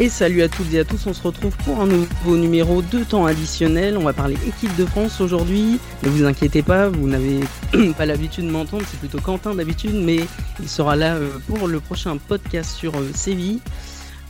[0.00, 3.04] Et salut à toutes et à tous, on se retrouve pour un nouveau numéro de
[3.04, 3.96] temps additionnel.
[3.96, 5.78] On va parler équipe de France aujourd'hui.
[6.02, 7.38] Ne vous inquiétez pas, vous n'avez
[7.96, 10.18] pas l'habitude de m'entendre, c'est plutôt Quentin d'habitude, mais
[10.58, 13.60] il sera là euh, pour le prochain podcast sur euh, Séville.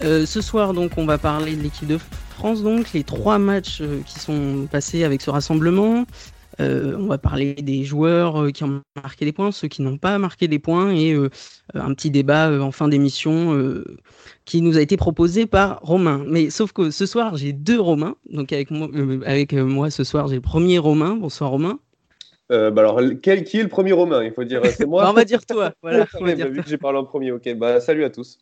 [0.02, 1.98] Euh, ce soir donc on va parler de l'équipe de
[2.36, 6.04] France, donc les trois matchs qui sont passés avec ce rassemblement.
[6.58, 10.48] On va parler des joueurs qui ont marqué des points, ceux qui n'ont pas marqué
[10.48, 11.14] des points et
[11.74, 13.82] un petit débat en fin d'émission
[14.44, 16.24] qui nous a été proposé par Romain.
[16.26, 18.16] Mais sauf que ce soir, j'ai deux Romains.
[18.30, 21.16] Donc avec moi, euh, avec euh, moi ce soir, j'ai le premier Romain.
[21.16, 21.78] Bonsoir Romain.
[22.52, 24.22] Euh, bah alors, quel, qui est le premier Romain?
[24.22, 25.04] Il faut dire, c'est moi.
[25.04, 25.72] Bah, on va dire toi.
[25.82, 27.54] Voilà, on va dire vu que j'ai parlé en premier, ok.
[27.54, 28.38] Bah, salut à tous.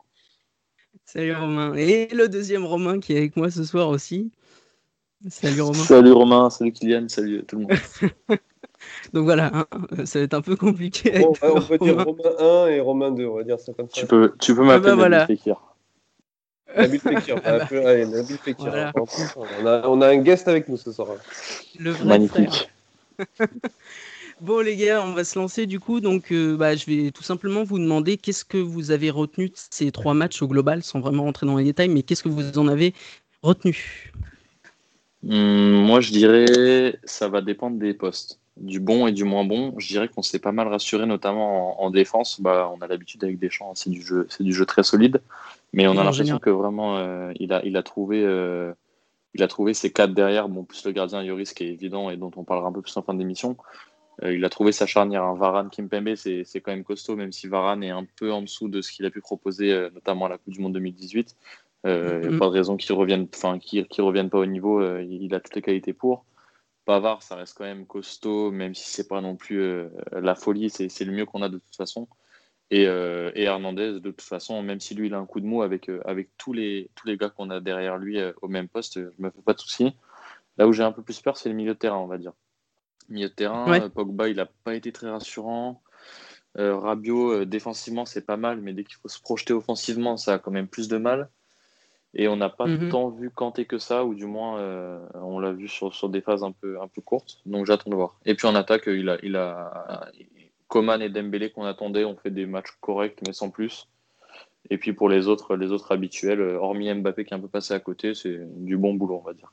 [1.04, 1.74] Salut Romain.
[1.74, 4.32] Et le deuxième Romain qui est avec moi ce soir aussi.
[5.28, 5.84] Salut Romain.
[5.84, 7.72] Salut Romain, salut Kylian, salut tout le monde.
[9.12, 9.66] Donc voilà, hein,
[10.04, 11.20] ça va être un peu compliqué.
[11.20, 14.00] Bon, on peut dire Romain 1 et Romain 2, on va dire ça comme ça.
[14.00, 15.26] Tu peux, tu peux m'appeler ah bah voilà.
[15.26, 15.56] Fekir.
[16.76, 17.36] Nabil Fekir.
[17.44, 17.66] Ah bah.
[17.70, 18.70] Allez, Nabil Fekir.
[18.70, 18.92] Voilà.
[18.96, 21.08] On, a, on, a, un guest avec nous ce soir.
[21.78, 22.70] Le vrai Magnifique.
[24.40, 26.00] bon les gars, on va se lancer du coup.
[26.00, 29.54] Donc euh, bah, je vais tout simplement vous demander qu'est-ce que vous avez retenu de
[29.54, 32.58] ces trois matchs au global, sans vraiment rentrer dans les détails, mais qu'est-ce que vous
[32.58, 32.94] en avez
[33.42, 34.12] retenu?
[35.28, 39.74] Hum, Moi je dirais ça va dépendre des postes du bon et du moins bon.
[39.78, 42.40] Je dirais qu'on s'est pas mal rassuré, notamment en, défense.
[42.40, 45.20] Bah, on a l'habitude avec Deschamps, c'est du jeu, c'est du jeu très solide.
[45.72, 48.72] Mais on a l'impression que vraiment, euh, il, a, il, a trouvé, euh,
[49.34, 50.48] il a trouvé ses quatre derrière.
[50.48, 52.96] Bon, plus le gardien Yoris qui est évident et dont on parlera un peu plus
[52.96, 53.56] en fin d'émission.
[54.22, 55.24] Euh, il a trouvé sa charnière.
[55.24, 55.34] Hein.
[55.34, 58.68] Varane, Kimpembe, c'est, c'est quand même costaud, même si Varane est un peu en dessous
[58.68, 61.36] de ce qu'il a pu proposer, notamment à la Coupe du Monde 2018.
[61.84, 64.84] Il n'y a pas de raison qu'il revienne, enfin, qu'il, revienne pas au niveau.
[64.98, 66.24] il a toutes les qualités pour.
[66.84, 71.04] Pavard, ça reste quand même costaud, même si c'est pas non plus la folie, c'est,
[71.04, 72.08] le mieux qu'on a de toute façon.
[72.72, 75.62] Euh, et, Hernandez, de toute façon, même si lui, il a un coup de mou
[75.62, 78.68] avec, euh, avec tous, les, tous les gars qu'on a derrière lui euh, au même
[78.68, 79.94] poste, je me fais pas de soucis.
[80.56, 82.32] Là où j'ai un peu plus peur, c'est le milieu de terrain, on va dire.
[83.08, 85.82] Milieu de terrain, Pogba, il n'a pas été très rassurant.
[86.54, 90.50] Rabiot, défensivement, c'est pas mal, mais dès qu'il faut se projeter offensivement, ça a quand
[90.50, 91.30] même plus de mal.
[92.14, 92.90] Et on n'a pas mhm.
[92.90, 94.60] tant vu Kanté que ça, ou du moins,
[95.14, 97.40] on l'a vu sur, sur, des phases un peu, un peu courtes.
[97.46, 98.18] Donc j'attends de voir.
[98.26, 100.10] Et puis en attaque, il a, il a,
[100.68, 103.88] Coman et Dembélé qu'on attendait ont fait des matchs corrects mais sans plus.
[104.70, 107.74] Et puis pour les autres, les autres habituels, hormis Mbappé qui est un peu passé
[107.74, 109.52] à côté, c'est du bon boulot, on va dire.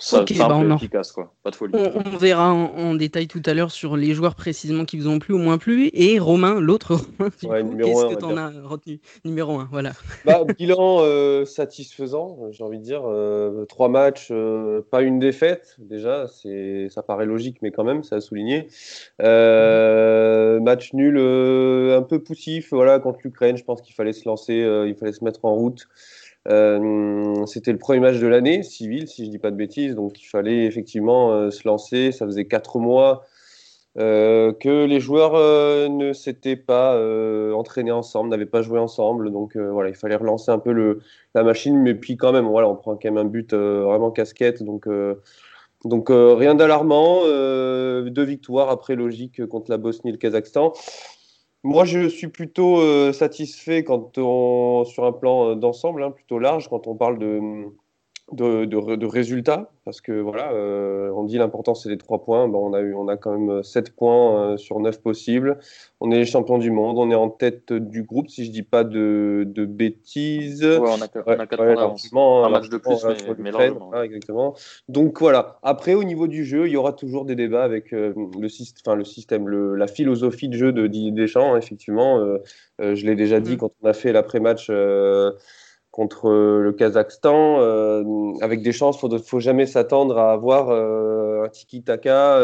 [0.00, 1.34] Ça, bah, efficace, quoi.
[1.42, 1.74] Pas de folie.
[1.74, 5.34] On, verra en, détail tout à l'heure sur les joueurs précisément qui vous ont plu
[5.34, 5.90] ou moins plu.
[5.92, 8.98] Et Romain, l'autre qu'est-ce que tu en as retenu?
[9.26, 9.92] Numéro 1, voilà.
[10.24, 13.02] Bah, bilan euh, satisfaisant, j'ai envie de dire.
[13.04, 16.26] Euh, trois matchs, euh, pas une défaite, déjà,
[16.88, 18.68] ça paraît logique, mais quand même, ça a souligné.
[19.18, 24.54] match nul, un peu poussif, voilà, contre l'Ukraine, je pense qu'il fallait se lancer,
[24.86, 25.88] il fallait se mettre en route.
[26.48, 30.20] Euh, c'était le premier match de l'année, civil, si je dis pas de bêtises, donc
[30.20, 32.12] il fallait effectivement euh, se lancer.
[32.12, 33.24] Ça faisait quatre mois
[33.98, 35.32] euh, que les joueurs
[35.90, 36.96] ne s'étaient pas
[37.54, 41.00] entraînés ensemble, n'avaient pas joué ensemble, donc voilà, il fallait relancer un peu
[41.34, 44.62] la machine, mais puis quand même, voilà, on prend quand même un but vraiment casquette,
[44.62, 44.88] donc.
[45.84, 50.72] donc rien d'alarmant, deux victoires après logique contre la Bosnie et le Kazakhstan.
[51.62, 56.38] Moi, je suis plutôt euh, satisfait quand on, sur un plan euh, d'ensemble, hein, plutôt
[56.38, 57.40] large, quand on parle de,
[58.32, 62.44] de, de, résultats, parce que voilà, euh, on dit l'important c'est les trois points.
[62.44, 65.58] on, a eu, on a quand même 7 points euh, sur 9 possibles.
[66.00, 68.62] On est les champions du monde, on est en tête du groupe, si je dis
[68.62, 70.64] pas de, de bêtises.
[70.64, 73.04] Ouais, on a, on a 4 points Un match de plus,
[73.38, 74.54] mais, mais exactement.
[74.88, 75.58] Donc voilà.
[75.62, 78.94] Après, au niveau du jeu, il y aura toujours des débats avec euh, le, système,
[78.94, 81.56] le système, le, la philosophie de jeu de Didier Deschamps.
[81.56, 82.20] Effectivement,
[82.78, 83.58] je l'ai déjà dit mm.
[83.58, 84.70] quand on a fait l'après-match
[85.90, 87.60] contre euh, le Kazakhstan.
[87.60, 92.40] Euh, avec des chances, il ne faut jamais s'attendre à avoir euh, un tiki-taka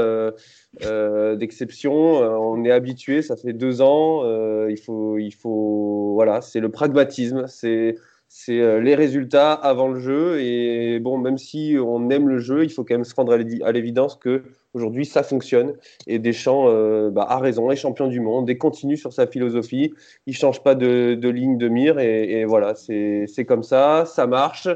[1.37, 1.93] d'exception.
[1.93, 4.25] on est habitué, ça fait deux ans.
[4.69, 7.47] il faut, il faut, voilà, c'est le pragmatisme.
[7.47, 7.97] C'est
[8.39, 10.43] c'est euh, les résultats avant le jeu.
[10.43, 13.73] Et bon, même si on aime le jeu, il faut quand même se rendre à
[13.73, 14.43] l'évidence que
[14.75, 15.73] aujourd'hui ça fonctionne.
[16.07, 19.95] Et Deschamps euh, bah, a raison, est champion du monde et continue sur sa philosophie.
[20.27, 21.99] Il change pas de, ligne de mire.
[21.99, 24.69] Et, voilà, c'est comme ça, ça marche.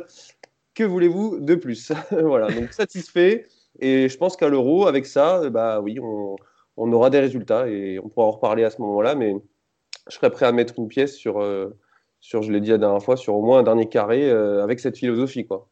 [0.74, 1.92] Que voulez-vous de plus?
[2.12, 3.46] Voilà, donc satisfait.
[3.78, 8.08] Et je pense qu'à l'euro, avec ça, bah oui, on, aura des résultats et on
[8.08, 9.14] pourra en reparler à ce moment-là.
[9.16, 9.34] Mais
[10.08, 11.42] je serais prêt à mettre une pièce sur.
[11.42, 11.76] Euh,
[12.20, 14.78] sur, je l'ai dit la dernière fois, sur au moins un dernier carré euh, avec
[14.78, 15.46] cette philosophie.
[15.46, 15.68] quoi.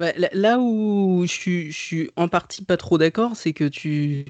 [0.00, 4.26] Bah, là où je suis, en partie pas trop d'accord, c'est que tu,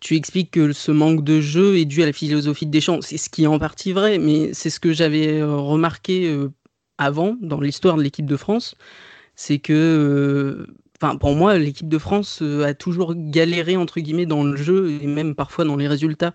[0.00, 3.00] tu expliques que ce manque de jeu est dû à la philosophie de Deschamps.
[3.02, 6.50] C'est ce qui est en partie vrai, mais c'est ce que j'avais euh, remarqué euh,
[6.98, 8.74] avant dans l'histoire de l'équipe de France,
[9.34, 10.66] c'est que
[11.00, 15.06] Enfin, pour moi, l'équipe de France a toujours galéré entre guillemets dans le jeu et
[15.06, 16.34] même parfois dans les résultats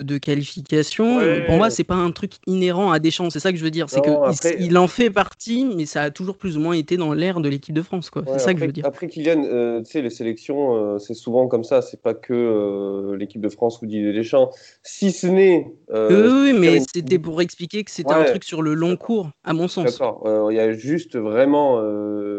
[0.00, 1.20] de qualification.
[1.46, 3.30] Pour moi, c'est pas un truc inhérent à Deschamps.
[3.30, 3.88] C'est ça que je veux dire.
[3.88, 7.12] C'est qu'il il en fait partie, mais ça a toujours plus ou moins été dans
[7.12, 8.10] l'air de l'équipe de France.
[8.26, 8.86] c'est ça que je veux dire.
[8.86, 11.82] Après, Kylian, euh, tu sais, les sélections, euh, c'est souvent comme ça.
[11.82, 14.50] C'est pas que euh, l'équipe de France ou Didier Deschamps.
[14.82, 15.72] Si ce n'est.
[15.90, 19.68] oui, mais c'était pour expliquer que c'était un truc sur le long cours, à mon
[19.68, 19.84] sens.
[19.84, 20.50] D'accord.
[20.50, 21.80] Il y a juste vraiment,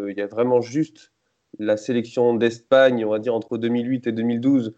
[0.07, 1.11] il y a vraiment juste
[1.57, 4.75] la sélection d'Espagne, on va dire entre 2008 et 2012,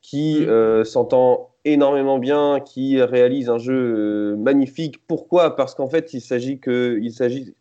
[0.00, 0.84] qui mmh.
[0.84, 5.06] s'entend énormément bien, qui réalise un jeu euh, magnifique.
[5.06, 5.56] Pourquoi?
[5.56, 7.54] Parce qu'en fait, il s'agit que, il s'agit,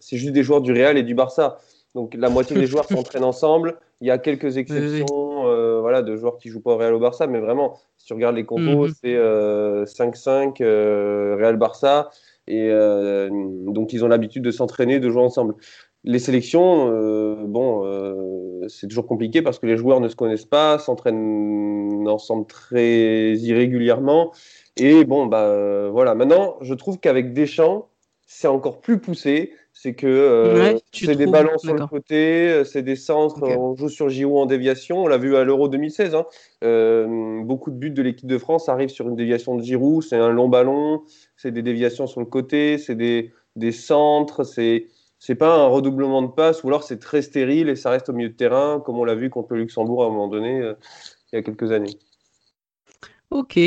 [0.00, 1.58] c'est juste des joueurs du Real et du Barça.
[1.94, 3.78] Donc la moitié des joueurs s'entraînent ensemble.
[4.00, 7.00] Il y a quelques exceptions, euh, voilà, de joueurs qui jouent pas au Real au
[7.00, 8.94] Barça, mais vraiment, si tu regardes les compos, mhm.
[9.02, 12.10] c'est 5-5 euh, Real Barça,
[12.46, 15.54] et donc ils ont l'habitude de s'entraîner, de jouer ensemble
[16.04, 20.44] les sélections, euh, bon, euh, c'est toujours compliqué parce que les joueurs ne se connaissent
[20.44, 24.32] pas, s'entraînent ensemble très irrégulièrement.
[24.76, 26.14] Et bon, bah euh, voilà.
[26.14, 27.88] Maintenant, je trouve qu'avec Deschamps,
[28.26, 29.52] c'est encore plus poussé.
[29.72, 33.44] C'est que c'est des ballons sur le côté, c'est des centres.
[33.44, 35.04] On joue sur Giroud en déviation.
[35.04, 36.16] On l'a vu à l'Euro 2016.
[36.16, 37.44] Hein.
[37.44, 40.02] beaucoup de buts de l'équipe de France arrivent sur une déviation de Giroud.
[40.02, 41.02] C'est un long ballon,
[41.36, 44.86] c'est des déviations sur le côté, c'est des, des centres, c'est
[45.18, 48.12] c'est pas un redoublement de passe ou alors c'est très stérile et ça reste au
[48.12, 50.74] milieu de terrain, comme on l'a vu contre le Luxembourg à un moment donné euh,
[51.32, 51.98] il y a quelques années.
[53.30, 53.58] Ok.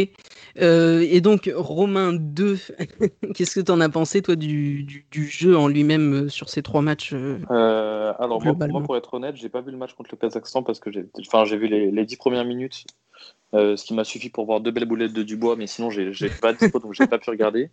[0.59, 2.57] Euh, et donc, Romain 2,
[3.35, 6.63] qu'est-ce que tu en as pensé, toi, du, du, jeu en lui-même euh, sur ces
[6.63, 7.13] trois matchs
[7.47, 10.89] Alors, moi, pour être honnête, j'ai pas vu le match contre le Kazakhstan parce que
[10.91, 11.03] j'ai
[11.57, 12.85] vu les, les, dix premières minutes
[13.53, 16.29] euh, ce qui m'a suffi pour voir deux belles boulettes de Dubois, mais sinon j'ai
[16.29, 17.69] pas de dispo donc j'ai pas pu regarder.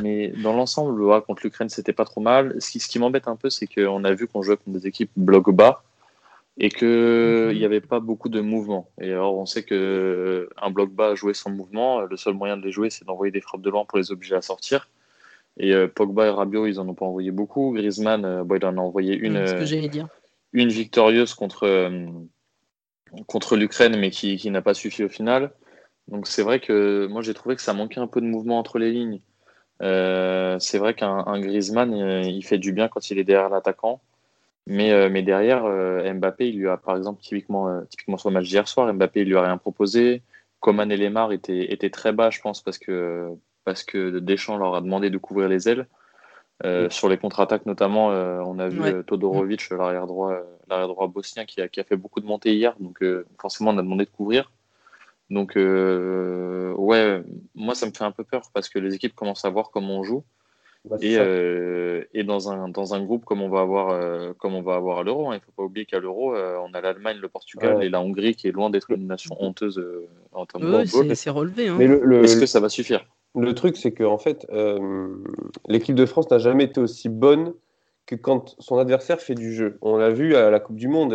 [0.00, 2.56] Mais dans l'ensemble, contre l'Ukraine, c'était pas trop mal.
[2.58, 4.86] Ce qui, ce qui m'embête un peu, c'est qu'on a vu qu'on jouait contre des
[4.86, 5.82] équipes bloc bas
[6.56, 7.52] et qu'il mhm.
[7.52, 8.88] n'y avait pas beaucoup de mouvement.
[9.00, 12.64] Et alors on sait que un bloc bas jouer sans mouvement, le seul moyen de
[12.64, 14.88] les jouer, c'est d'envoyer des frappes de loin pour les obliger à sortir.
[15.58, 17.72] Et euh, Pogba et Rabiot, ils en ont pas envoyé beaucoup.
[17.72, 19.44] Griezmann, euh, il en a envoyé une,
[20.52, 21.66] une victorieuse contre
[23.26, 25.50] contre l'Ukraine, mais qui, qui n'a pas suffi au final.
[26.08, 28.78] Donc c'est vrai que moi j'ai trouvé que ça manquait un peu de mouvement entre
[28.78, 29.20] les lignes.
[29.82, 34.00] Euh, c'est vrai qu'un Griezmann, euh, il fait du bien quand il est derrière l'attaquant.
[34.66, 35.64] Mais, euh, mais derrière,
[36.14, 39.28] Mbappé, il lui a, par exemple, typiquement, typiquement sur le match d'hier soir, Mbappé, il
[39.28, 40.22] lui a rien proposé.
[40.60, 43.28] Coman et Lemar étaient, étaient très bas, je pense, parce que,
[43.64, 45.86] parce que Deschamps leur a demandé de couvrir les ailes.
[46.90, 50.34] Sur les contre-attaques, notamment, on a vu Todorovic, l'arrière droit,
[50.68, 52.74] l'arrière droit bosnien, qui a, qui a, fait beaucoup de montées hier.
[52.80, 53.04] Donc,
[53.40, 54.50] forcément, on a demandé de couvrir.
[55.30, 57.22] Donc, euh, ouais,
[57.54, 59.98] moi, ça me fait un peu peur parce que les équipes commencent à voir comment
[60.00, 60.22] on joue.
[60.84, 64.54] Bah, et, euh, et, dans, un, dans un groupe comme on va avoir, euh, comme
[64.54, 66.80] on va avoir à l'Euro, hein, il ne faut pas oublier qu'à l'Euro, on a
[66.82, 69.82] l'Allemagne, le Portugal et la Hongrie qui est loin d'être une nation honteuse
[70.32, 71.14] en termes de.
[71.14, 71.68] C'est relevé.
[71.68, 71.80] Hein.
[71.80, 73.06] Est-ce que ça va suffire?
[73.36, 74.46] Le truc, c'est qu'en en fait,
[75.68, 77.54] l'équipe de France n'a jamais été aussi bonne
[78.06, 79.78] que quand son adversaire fait du jeu.
[79.80, 81.12] On l'a vu à la Coupe du Monde,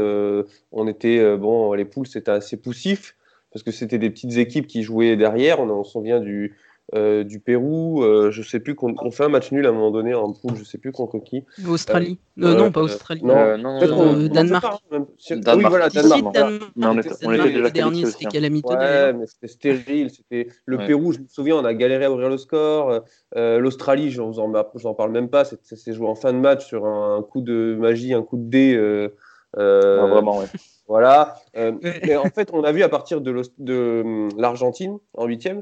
[0.72, 3.16] on était, bon, les poules, c'était assez poussif
[3.52, 5.60] parce que c'était des petites équipes qui jouaient derrière.
[5.60, 6.56] On, s'en vient du,
[6.96, 9.92] euh, du Pérou, euh, je sais plus, on, fait un match nul à un moment
[9.92, 11.44] donné en poule, je sais plus contre qui.
[11.68, 12.18] Australie.
[12.42, 13.22] Euh, non, pas Australie.
[13.24, 13.80] non, non,
[14.28, 14.82] Danemark.
[14.90, 15.58] Danemark.
[15.58, 16.36] Oui, voilà, Danemark.
[16.76, 18.74] on, était, déjà dernier, c'était calamité.
[18.74, 20.10] Ouais, mais c'était stérile.
[20.10, 23.02] C'était le Pérou, je me souviens, on a galéré à ouvrir le score.
[23.36, 25.44] L'Australie, je vous en, parle même pas.
[25.46, 29.10] C'est joué en fin de match sur un, coup de magie, un coup de dé.
[29.54, 30.48] vraiment, ouais.
[30.90, 31.36] Voilà.
[31.56, 35.62] Euh, mais en fait, on a vu à partir de hum, l'Argentine en huitième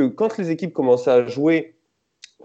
[0.00, 1.76] quand les équipes commençaient à jouer,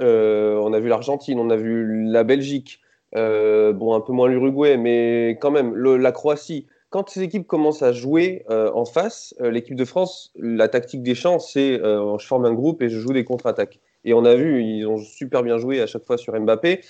[0.01, 2.79] euh, on a vu l'Argentine, on a vu la Belgique,
[3.15, 6.67] euh, bon un peu moins l'Uruguay, mais quand même la Croatie.
[6.89, 11.37] Quand ces équipes commencent à jouer en face, l'équipe de France, la tactique des champs,
[11.37, 13.79] c'est je forme un groupe et je joue des contre-attaques.
[14.05, 16.81] Et on a vu, ils ont super bien joué à chaque fois sur Mbappé.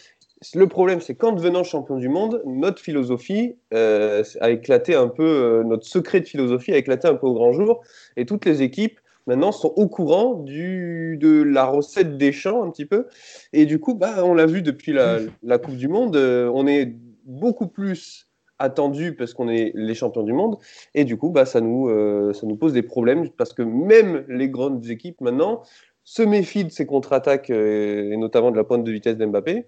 [0.56, 5.24] Le problème, c'est qu'en devenant champion du monde, notre philosophie euh, a éclaté un peu,
[5.24, 7.84] euh, notre secret de philosophie a éclaté un peu au grand jour,
[8.16, 12.70] et toutes les équipes maintenant sont au courant du, de la recette des champs un
[12.70, 13.08] petit peu,
[13.54, 15.20] et du coup, bah, on l'a vu depuis la,
[15.58, 16.94] Coupe du Monde, euh, on est
[17.26, 20.58] beaucoup plus attendu parce qu'on est les champions du monde,
[20.94, 21.90] et du coup, bah, ça, nous,
[22.34, 25.64] ça nous pose des problèmes parce que même les grandes équipes maintenant
[26.04, 29.66] se méfient de ces contre-attaques et notamment de la pointe de vitesse d'Mbappé.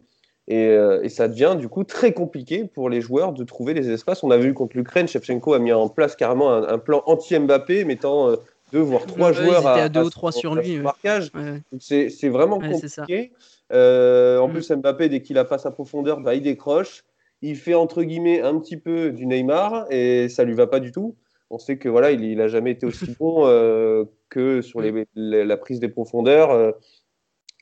[0.50, 4.24] Euh, et, ça devient du coup très compliqué pour les joueurs de trouver des espaces.
[4.24, 8.30] On a vu contre l'Ukraine, Shevchenko a mis en place carrément un, plan anti-Mbappé, mettant
[8.30, 8.36] euh,
[8.72, 10.78] deux voire trois joueurs à, à deux ou trois sur lui.
[10.78, 11.32] Marquage.
[11.80, 13.32] C'est vraiment compliqué.
[13.72, 14.52] Euh, en mm.
[14.52, 17.04] plus, Mbappé, dès qu'il a pas sa profondeur, bah, il décroche.
[17.42, 20.92] Il fait entre guillemets un petit peu du Neymar et ça lui va pas du
[20.92, 21.16] tout.
[21.50, 25.58] On sait que voilà, il, n'a jamais été aussi bon euh, que sur les, la
[25.58, 26.72] prise des profondeurs, euh,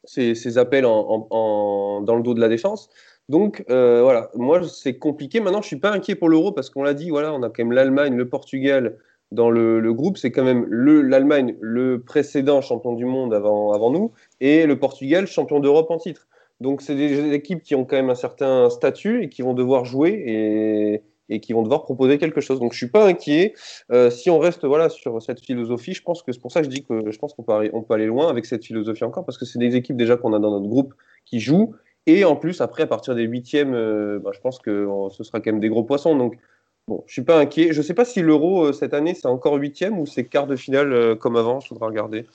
[0.03, 2.89] ses, appels en, dans le dos de la défense.
[3.29, 5.39] Donc voilà, moi c'est compliqué.
[5.39, 7.63] Maintenant, je suis pas inquiet pour l'Euro parce qu'on l'a dit, voilà, on a quand
[7.63, 8.97] même l'Allemagne, le Portugal,
[9.31, 14.65] dans le, groupe, c'est quand même l'Allemagne, le, précédent champion du monde avant, nous, et
[14.65, 16.27] le Portugal, champion d'Europe en titre.
[16.61, 19.85] Donc, c'est des équipes qui ont quand même un certain statut et qui vont devoir
[19.85, 22.59] jouer et, qui vont devoir proposer quelque chose.
[22.59, 23.53] Donc, je suis pas inquiet.
[23.91, 26.65] Euh, si on reste voilà sur cette philosophie, je pense que c'est pour ça que
[26.65, 29.45] je dis que je pense qu'on peut, aller loin avec cette philosophie encore, parce que
[29.45, 30.95] c'est des équipes déjà qu'on a dans notre groupe
[31.25, 31.75] qui jouent.
[32.07, 35.39] Et en plus, après, à partir des huitièmes, euh, bah, je pense que ce sera
[35.39, 36.15] quand même des gros poissons.
[36.15, 36.35] Donc,
[36.89, 37.71] Bon, je suis pas inquiet.
[37.71, 40.47] Je ne sais pas si l'Euro euh, cette année c'est encore huitième ou c'est quart
[40.47, 41.59] de finale euh, comme avant.
[41.59, 42.25] Il faudra regarder.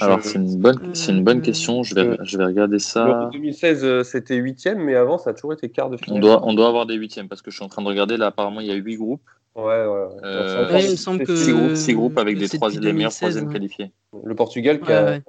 [0.00, 1.84] Alors c'est une bonne, c'est une bonne euh, question.
[1.84, 3.26] Je vais, je vais regarder ça.
[3.26, 6.18] En 2016 c'était huitième, mais avant ça a toujours été quart de finale.
[6.18, 8.16] On doit, on doit avoir des huitièmes parce que je suis en train de regarder
[8.16, 8.26] là.
[8.26, 9.22] Apparemment il y a huit groupes.
[9.56, 10.72] Ouais, ouais.
[10.72, 10.84] ouais.
[10.84, 12.46] il me semble que six groupes, six groupes avec des
[12.80, 13.90] les meilleurs troisièmes qualifiés.
[14.24, 15.20] Le Portugal qui, a,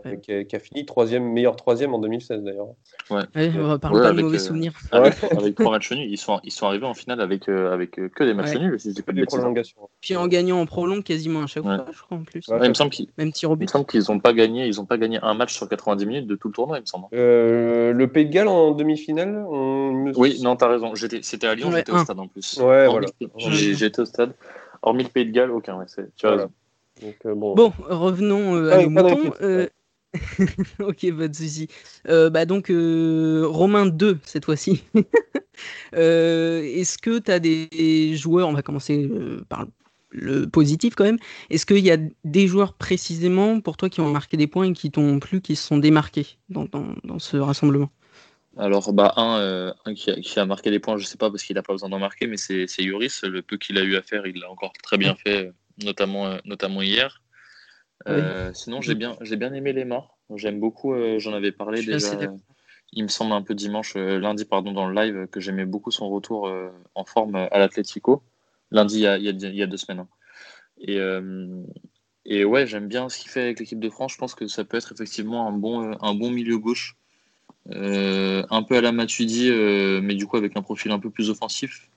[0.44, 2.68] qui, a, fini troisième, meilleur troisième en 2016 d'ailleurs.
[3.10, 3.24] Ouais.
[3.36, 4.74] on va parler pas de mauvais souvenirs.
[4.92, 8.24] Avec, avec, trois matchs nuls, ils sont, ils sont arrivés en finale avec, avec que
[8.24, 9.25] des matchs nuls, si pas de
[10.01, 12.44] Puis en gagnant en prolong quasiment à chaque fois, je crois en plus.
[12.48, 15.54] il me semble qu'ils, Même qu'ils n'ont pas gagné, ils ont pas gagné un match
[15.54, 17.06] sur 90 minutes de tout le tournoi, il me semble.
[17.13, 19.44] Euh, le Pays de Galles en demi-finale.
[20.16, 20.94] Oui, non, t'as raison.
[20.96, 22.58] C'était à Lyon, j'étais au stade en plus.
[22.58, 23.08] Ouais, voilà.
[23.38, 24.34] J'étais au stade.
[24.82, 25.77] Hormis le Pays de Galles, aucun.
[25.77, 26.51] Ouais, tu as raison.
[27.25, 27.74] Euh, bon.
[27.88, 29.34] revenons euh, à nos moutons.
[29.41, 29.68] Euh,
[30.80, 31.68] ok, pas de souci.
[32.06, 34.84] bah donc, Romain 2 cette fois-ci.
[35.94, 39.10] Est-ce que tu as des joueurs, on va commencer
[39.48, 39.65] par
[40.12, 44.10] le positif quand même, est-ce qu'il y a des joueurs précisément pour toi qui ont
[44.10, 47.89] marqué des points et qui t'ont plu, qui se sont démarqués dans, dans, ce rassemblement?
[48.58, 51.55] Alors, bah, un, qui, a, qui, a, marqué des points, je sais pas parce qu'il
[51.55, 53.24] n'a pas besoin d'en marquer, mais c'est Yoris.
[53.24, 55.51] Le peu qu'il a eu à faire, il l'a encore très bien fait
[55.84, 57.22] notamment, euh, notamment hier.
[58.08, 60.17] Euh, sinon, j'ai bien, j'ai bien aimé les morts.
[60.36, 62.08] J'aime beaucoup, euh, j'en avais parlé déjà.
[62.93, 66.10] Il me semble un peu dimanche, lundi, pardon, dans le live, que j'aimais beaucoup son
[66.10, 66.51] retour
[66.93, 68.22] en forme à l'Atlético.
[68.70, 70.00] Lundi, il y, a, il, y a, deux semaines.
[70.00, 70.08] Hein.
[70.77, 71.00] Et,
[72.25, 74.12] et ouais, j'aime bien ce qu'il fait avec l'équipe de France.
[74.12, 76.98] Je pense que ça peut être effectivement un bon, un bon milieu gauche.
[77.70, 81.89] Un peu à la Matuidi, mais du coup avec un profil un peu plus offensif.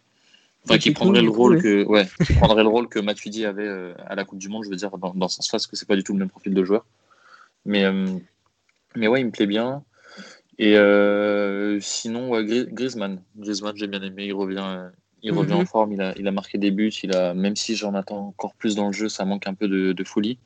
[0.64, 3.92] Enfin, qui prendrait le rôle que, ouais, qui prendrait le rôle que Matuidi avait euh,
[4.06, 5.86] à la Coupe du Monde, je veux dire, dans, dans ce sens-là, parce que c'est
[5.86, 6.86] pas du tout le même profil de joueur.
[7.66, 8.06] Mais, euh,
[8.96, 9.82] mais ouais, il me plaît bien.
[10.58, 14.26] Et euh, sinon, ouais, Griezmann, Griezmann, j'ai bien aimé.
[14.26, 14.90] Il revient,
[15.22, 15.66] il revient en mhm.
[15.66, 15.92] forme.
[15.92, 16.92] Il a, il a marqué des buts.
[17.02, 19.68] Il a, même si j'en attends encore plus dans le jeu, ça manque un peu
[19.68, 20.38] de, de folie.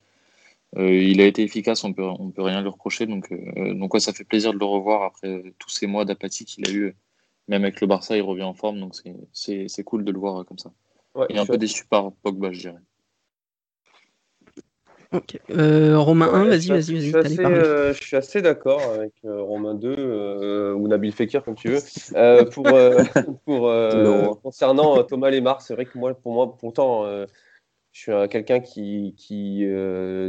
[0.76, 3.06] Il a été efficace, on peut, on peut rien lui reprocher.
[3.06, 6.68] Donc, donc ouais, ça fait plaisir de le revoir après tous ces mois d'apathie qu'il
[6.68, 6.94] a eu
[7.48, 8.94] même avec le Barça, il revient en forme, donc
[9.32, 10.70] c'est cool de le voir comme ça.
[11.14, 12.80] Ouais, il est un peu déçu par Pogba, je dirais.
[15.10, 15.40] Ok.
[15.50, 17.36] Euh, Romain 1, vas-y, vas-y, vas-y.
[17.36, 22.44] Je, euh, suis assez d'accord avec euh, Romain 2 ou Nabil Fekir, comme tu veux.
[22.50, 22.66] pour,
[23.46, 27.06] pour concernant Thomas Lemar, c'est vrai que moi, pour moi, pourtant,
[27.98, 29.66] je suis quelqu'un qui, qui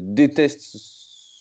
[0.02, 0.62] déteste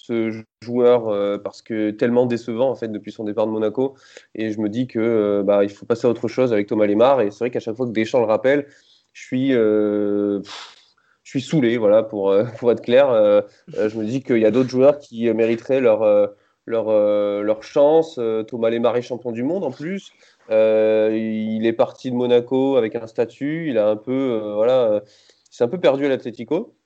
[0.09, 3.95] ce joueur euh, parce que tellement décevant en fait depuis son départ de Monaco.
[4.35, 6.87] Et je me dis que euh, bah, il faut passer à autre chose avec Thomas
[6.87, 7.21] Lemar.
[7.21, 8.67] Et c'est vrai qu'à chaque fois que Deschamps le rappelle
[9.13, 10.41] je suis euh,
[11.25, 13.09] je suis saoulé voilà pour pour être clair.
[13.69, 16.33] Je me dis qu'il y a d'autres joueurs qui mériteraient leur
[16.67, 18.21] leur, leur chance.
[18.47, 20.13] Thomas Lemar est champion du monde en plus.
[20.51, 23.69] Il est parti de Monaco avec un statut.
[23.69, 25.03] Il a un peu voilà
[25.59, 26.77] c'est un peu perdu à l'Atletico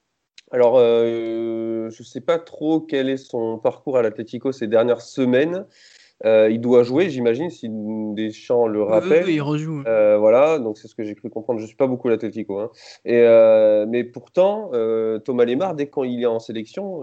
[0.50, 5.00] alors, euh, je ne sais pas trop quel est son parcours à l'Atlético ces dernières
[5.00, 5.64] semaines.
[6.26, 9.25] Euh, il doit jouer, j'imagine, si Deschamps le rappelle.
[9.25, 9.83] Oui, il rejoue.
[9.87, 11.59] Euh, voilà, donc c'est ce que j'ai cru comprendre.
[11.59, 12.59] Je ne suis pas beaucoup l'Atlético.
[12.59, 12.71] Hein.
[13.07, 14.71] mais pourtant,
[15.25, 17.00] Thomas Lemar, dès qu'il est en sélection,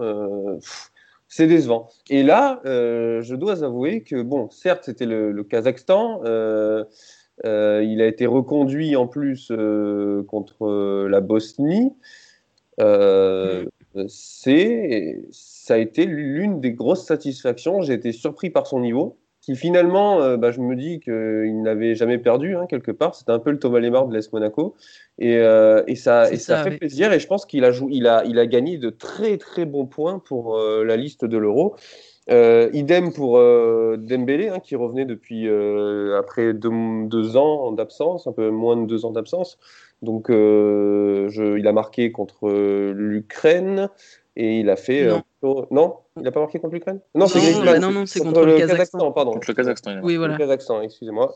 [1.26, 1.88] c'est décevant.
[2.08, 6.20] Et là, je dois avouer que, bon, certes, c'était le, le, Kazakhstan.
[7.44, 9.52] Il a été reconduit en plus
[10.28, 11.92] contre la Bosnie.
[12.80, 13.64] Euh,
[14.08, 17.82] c'est, ça a été l'une des grosses satisfactions.
[17.82, 21.94] J'ai été surpris par son niveau, qui finalement, euh, bah, je me dis qu'il n'avait
[21.94, 23.14] jamais perdu hein, quelque part.
[23.14, 24.76] C'était un peu le Thomas Lemar de l'Est Monaco,
[25.18, 27.12] et, euh, et ça, et ça, fait plaisir.
[27.12, 30.18] Et je pense qu'il a, il a, il a gagné de très très bons points
[30.18, 31.76] pour la liste de l'Euro.
[32.28, 35.48] Idem pour Dembélé, hein, qui revenait depuis
[36.16, 36.70] après deux,
[37.06, 39.58] deux ans d'absence, un peu moins de deux ans d'absence.
[40.02, 42.50] Donc, euh, je, il a marqué contre
[42.92, 43.90] l'Ukraine,
[44.36, 45.06] Et il a fait.
[45.42, 45.96] Non, non?
[46.16, 47.00] Il n'a pas marqué contre l'Ukraine?
[47.14, 49.12] Non, c'est non, non, contre, contre, le Kazakhstan.
[49.12, 49.32] pardon.
[49.32, 50.00] Contre le Kazakhstan.
[50.02, 50.34] Oui, voilà.
[50.34, 51.34] Le Kazakhstan, excusez-moi.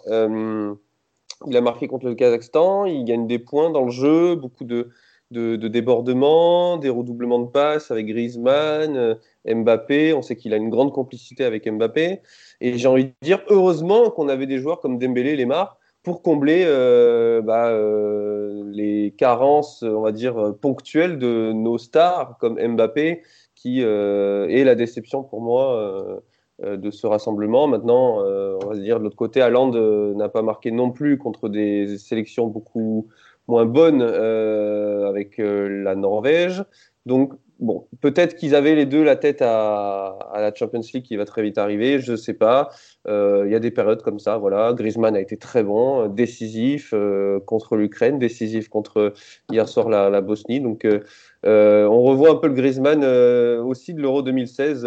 [1.46, 2.86] il a marqué contre le Kazakhstan.
[2.86, 4.90] Il gagne des points dans le jeu, beaucoup de,
[5.34, 10.14] de, de débordements, des redoublements de passes avec Griezmann, Mbappé.
[10.14, 12.20] On sait qu'il a une grande complicité avec Mbappé.
[12.60, 16.64] Et j'ai envie de dire, heureusement qu'on avait des joueurs comme Dembélé, Lemar, pour combler
[16.66, 23.22] euh, bah, euh, les carences, on va dire, ponctuelles de nos stars comme Mbappé,
[23.54, 26.22] qui euh, est la déception pour moi
[26.62, 27.66] de ce rassemblement.
[27.66, 29.72] Maintenant, on va se dire, de l'autre côté, Haaland
[30.14, 33.08] n'a pas marqué non plus contre des sélections beaucoup
[33.48, 36.64] moins bonnes avec la Norvège.
[37.06, 41.24] Donc, bon, peut-être qu'ils avaient les deux la tête à, la Champions League qui va
[41.24, 42.70] très vite arriver, je ne sais pas.
[43.06, 44.72] Euh, il y a des périodes comme ça, voilà.
[44.72, 49.12] Griezmann a été très bon, décisif euh, contre l'Ukraine, décisif contre
[49.50, 50.60] hier soir la, Bosnie.
[50.60, 54.82] Donc, euh, on revoit un peu le Griezmann aussi de l'Euro 2016,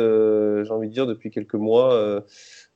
[0.63, 2.23] j'ai envie de dire, depuis quelques mois.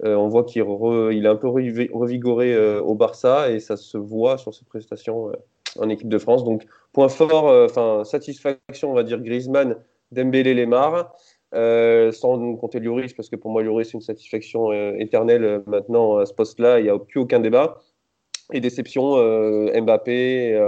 [0.03, 4.65] on voit qu'il est un peu revigoré au Barça et ça se voit sur ses
[4.65, 5.31] prestations
[5.79, 6.43] en équipe de France.
[6.43, 9.77] Donc, point fort, enfin, satisfaction, on va dire, Griezmann
[10.11, 11.13] Dembélé, Lemar.
[11.53, 15.59] Euh, sans compter Lloris, parce que pour moi, Lloris, c'est une satisfaction euh, éternelle euh,
[15.67, 17.81] maintenant à ce poste-là, il n'y a plus aucun débat.
[18.53, 19.15] Et déception,
[19.81, 20.59] Mbappé.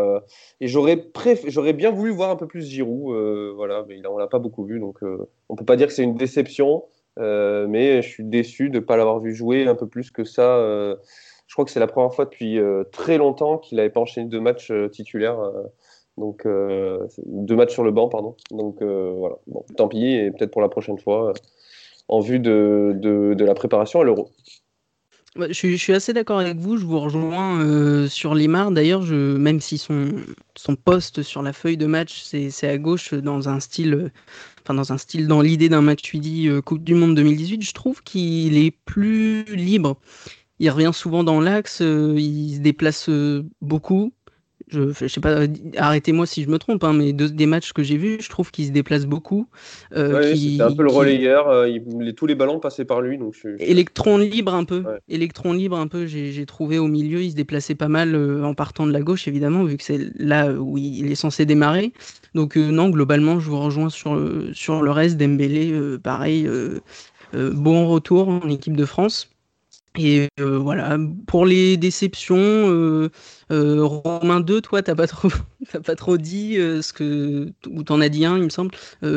[0.61, 4.63] et j'aurais, bien voulu voir un peu plus Giroud, voilà, mais on l'a pas beaucoup
[4.63, 4.99] vu, donc
[5.49, 6.85] on peut pas dire que c'est une déception,
[7.17, 10.95] mais je suis déçu de ne pas l'avoir vu jouer un peu plus que ça.
[11.53, 12.59] Je crois que c'est la première fois depuis
[12.91, 15.37] très longtemps qu'il n'avait pas enchaîné deux matchs titulaires
[16.17, 18.35] donc, euh, deux matchs sur le banc, pardon.
[18.51, 19.35] Donc, euh, voilà.
[19.47, 21.33] Bon, tant pis, et peut-être pour la prochaine fois, euh,
[22.07, 24.29] en vue de, la préparation à l'Euro.
[25.35, 28.71] je, suis, assez d'accord avec vous, je vous rejoins sur Limar.
[28.71, 30.11] D'ailleurs, même si son,
[30.83, 34.11] poste sur la feuille de match, c'est à gauche dans un style,
[34.63, 38.03] enfin dans un style, dans l'idée d'un match dit Coupe du Monde 2018, je trouve
[38.03, 39.97] qu'il est plus libre.
[40.63, 43.09] Il revient souvent dans l'axe, il se déplace
[43.61, 44.13] beaucoup,
[44.69, 45.41] je, je sais pas,
[45.77, 48.65] arrêtez-moi si je me trompe, hein, mais des matchs que j'ai vus, je trouve qu'il
[48.65, 49.47] se déplace beaucoup.
[49.95, 51.69] Euh, c'était un peu le relayeur, euh,
[52.15, 53.17] tous les ballons passaient par lui.
[53.17, 57.35] Donc Électron libre un peu, électron libre un peu, j'ai trouvé au milieu, il se
[57.35, 60.77] déplaçait pas mal euh, en partant de la gauche, évidemment, vu que c'est là où
[60.77, 61.93] il est censé démarrer.
[62.33, 64.17] Donc non, globalement, je vous rejoins sur,
[64.53, 66.49] sur le reste, Dembélé, pareil,
[67.33, 69.32] bon retour en équipe de France.
[69.97, 73.11] Et euh, voilà, pour les déceptions, euh,
[73.51, 75.29] euh, Romain 2, toi, t'as pas trop,
[75.85, 78.71] pas trop dit ce que, ou t'en as dit un, il me semble.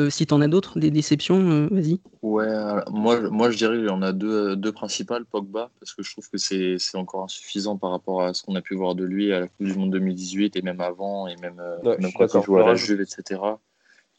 [0.09, 1.99] si t'en as d'autres, des déceptions, vas-y.
[2.21, 2.47] Ouais,
[2.91, 6.11] moi, moi je dirais qu'il y en a deux, deux principales, Pogba, parce que je
[6.11, 9.33] trouve que c'est encore insuffisant par rapport à ce qu'on a pu voir de lui
[9.33, 12.61] à la Coupe du Monde 2018 et même avant, et même, même quand il jouait
[12.61, 13.41] à la Juve, etc.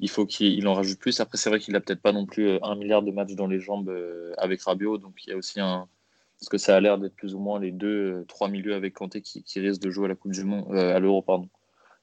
[0.00, 1.20] Il faut qu'il en rajoute plus.
[1.20, 3.60] Après, c'est vrai qu'il a peut-être pas non plus un milliard de matchs dans les
[3.60, 3.92] jambes
[4.38, 5.86] avec Rabiot, donc il y a aussi un
[6.38, 8.94] parce que ça a l'air d'être plus ou moins les deux, euh, trois milieux avec
[8.94, 11.48] Kanté qui, qui risquent de jouer à la Coupe du Monde, euh, à l'Euro, pardon.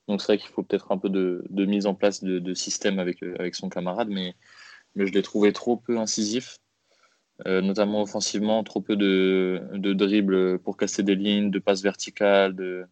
[0.08, 2.54] Donc c'est vrai qu'il faut peut-être un peu de, de, mise en place de, de
[2.54, 4.36] système avec, euh, avec son camarade, mais,
[4.96, 6.58] mais je l'ai trouvé trop peu incisif,
[7.46, 12.86] notamment offensivement, trop peu de, de dribbles pour casser des lignes, de passes verticales, de,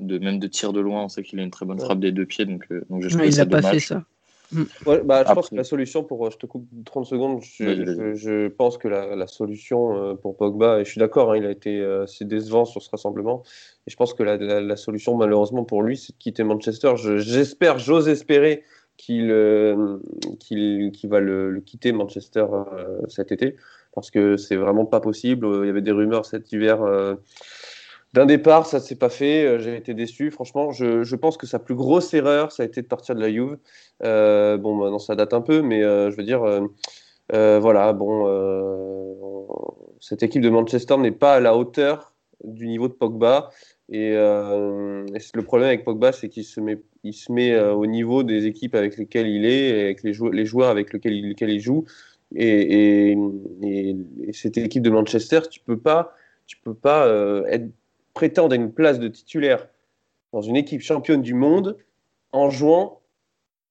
[0.00, 1.04] de même de tirs de loin.
[1.04, 3.46] On sait qu'il a une très bonne frappe des deux pieds, donc, donc il n'a
[3.46, 4.04] pas fait ça.
[4.52, 4.64] Mm.
[5.04, 6.30] bah, je pense que la solution pour.
[6.30, 7.40] Je te coupe 30 secondes.
[7.42, 11.50] Je, pense que la, solution euh, pour Pogba, et je suis d'accord, hein, il a
[11.50, 13.42] été euh, assez décevant sur ce rassemblement.
[13.86, 16.94] Et je pense que la, solution, malheureusement pour lui, c'est de quitter Manchester.
[16.96, 18.64] J'espère, j'ose espérer
[18.96, 19.98] qu'il euh,
[21.04, 22.46] va le, quitter Manchester
[23.08, 23.56] cet été.
[23.94, 25.46] Parce que c'est vraiment pas possible.
[25.62, 26.80] Il y avait des rumeurs cet hiver
[28.14, 29.44] d'un départ, ça ne s'est pas fait.
[29.44, 30.30] Euh, j'ai été déçu.
[30.30, 33.28] Franchement, je, pense que sa plus grosse erreur, ça a été de partir de la
[33.28, 33.58] Juve.
[34.04, 36.40] Euh, bon, maintenant, ça date un peu, mais euh, je veux dire,
[37.28, 38.24] voilà, bon,
[40.00, 43.50] cette équipe de Manchester n'est pas à la hauteur du niveau de Pogba.
[43.90, 48.46] Et, le problème avec Pogba, c'est qu'il se met, il se met au niveau des
[48.46, 51.84] équipes avec lesquelles il est, et avec les, les joueurs avec lesquels il, joue.
[52.36, 53.16] Et,
[53.62, 53.96] et,
[54.32, 56.14] cette équipe de Manchester, tu peux pas,
[56.46, 57.08] tu peux pas
[57.48, 57.66] être
[58.14, 59.68] prétendre à une place de titulaire
[60.32, 61.76] dans une équipe championne du monde
[62.32, 63.00] en jouant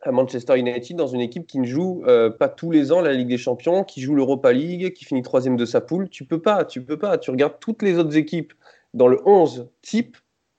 [0.02, 3.14] à Manchester United dans une équipe qui ne joue euh, pas tous les ans la
[3.14, 6.10] Ligue des Champions, qui joue l'Europa League, qui finit troisième de sa poule.
[6.10, 7.18] Tu peux pas, tu peux pas.
[7.18, 8.54] Tu regardes toutes les autres équipes
[8.94, 10.18] dans le 11 type,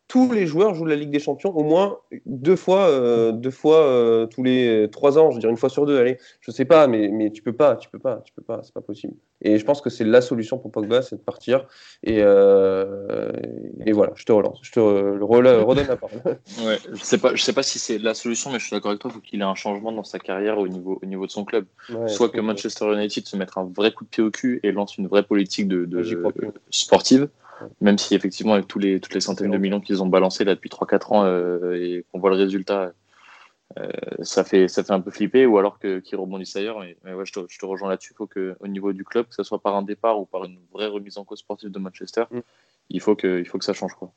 [0.08, 3.78] tous les joueurs jouent la Ligue des Champions au moins deux fois, euh, deux fois
[3.78, 5.98] euh, tous les trois ans, je veux dire une fois sur deux.
[5.98, 8.60] Allez, je sais pas, mais, mais tu peux pas, tu peux pas, tu peux pas,
[8.62, 9.14] c'est pas possible.
[9.40, 11.66] Et je pense que c'est la solution pour Pogba, c'est de partir.
[12.02, 13.32] Et, euh,
[13.84, 16.20] et voilà, je te relance, je te redonne la parole.
[16.64, 18.90] Ouais, je sais pas, je sais pas si c'est la solution, mais je suis d'accord
[18.90, 19.10] avec toi.
[19.10, 21.44] Il faut qu'il ait un changement dans sa carrière au niveau, au niveau de son
[21.44, 21.66] club.
[22.06, 24.96] Soit que Manchester United se mette un vrai coup de pied au cul et lance
[24.96, 26.04] une vraie politique de, de
[26.70, 27.28] sportive
[27.80, 30.54] même si effectivement avec tous les, toutes les centaines de millions qu'ils ont balancé là
[30.54, 32.92] depuis 3-4 ans euh, et qu'on voit le résultat,
[33.78, 33.88] euh,
[34.22, 36.80] ça, fait, ça fait un peu flipper, ou alors qu'ils rebondissent ailleurs.
[36.80, 38.12] Mais, ouais, je, te, je, te, rejoins là-dessus.
[38.12, 40.58] Il faut qu'au niveau du club, que ce soit par un départ ou par une
[40.72, 42.40] vraie remise en cause sportive de Manchester, mm.
[42.90, 43.94] il, faut que, il faut que ça change.
[43.94, 44.12] Quoi.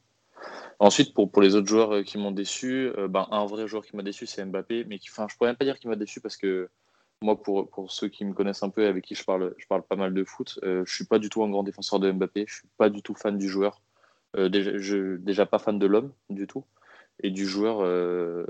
[0.80, 3.96] Ensuite, pour, pour les autres joueurs euh, qui m'ont déçu, ben, un vrai joueur qui
[3.96, 4.86] m'a déçu, c'est Mbappé.
[4.88, 6.70] Mais qui, je pourrais même pas dire qu'il m'a déçu parce que
[7.22, 9.66] moi, pour, pour ceux qui me connaissent un peu et avec qui je parle, je
[9.68, 12.12] parle pas mal de foot, euh, je suis pas du tout un grand défenseur de
[12.12, 13.82] Mbappé, je suis pas du tout fan du joueur.
[14.36, 16.64] Euh, déjà, je, déjà pas fan de l'homme du tout.
[17.24, 18.46] Et du joueur, euh,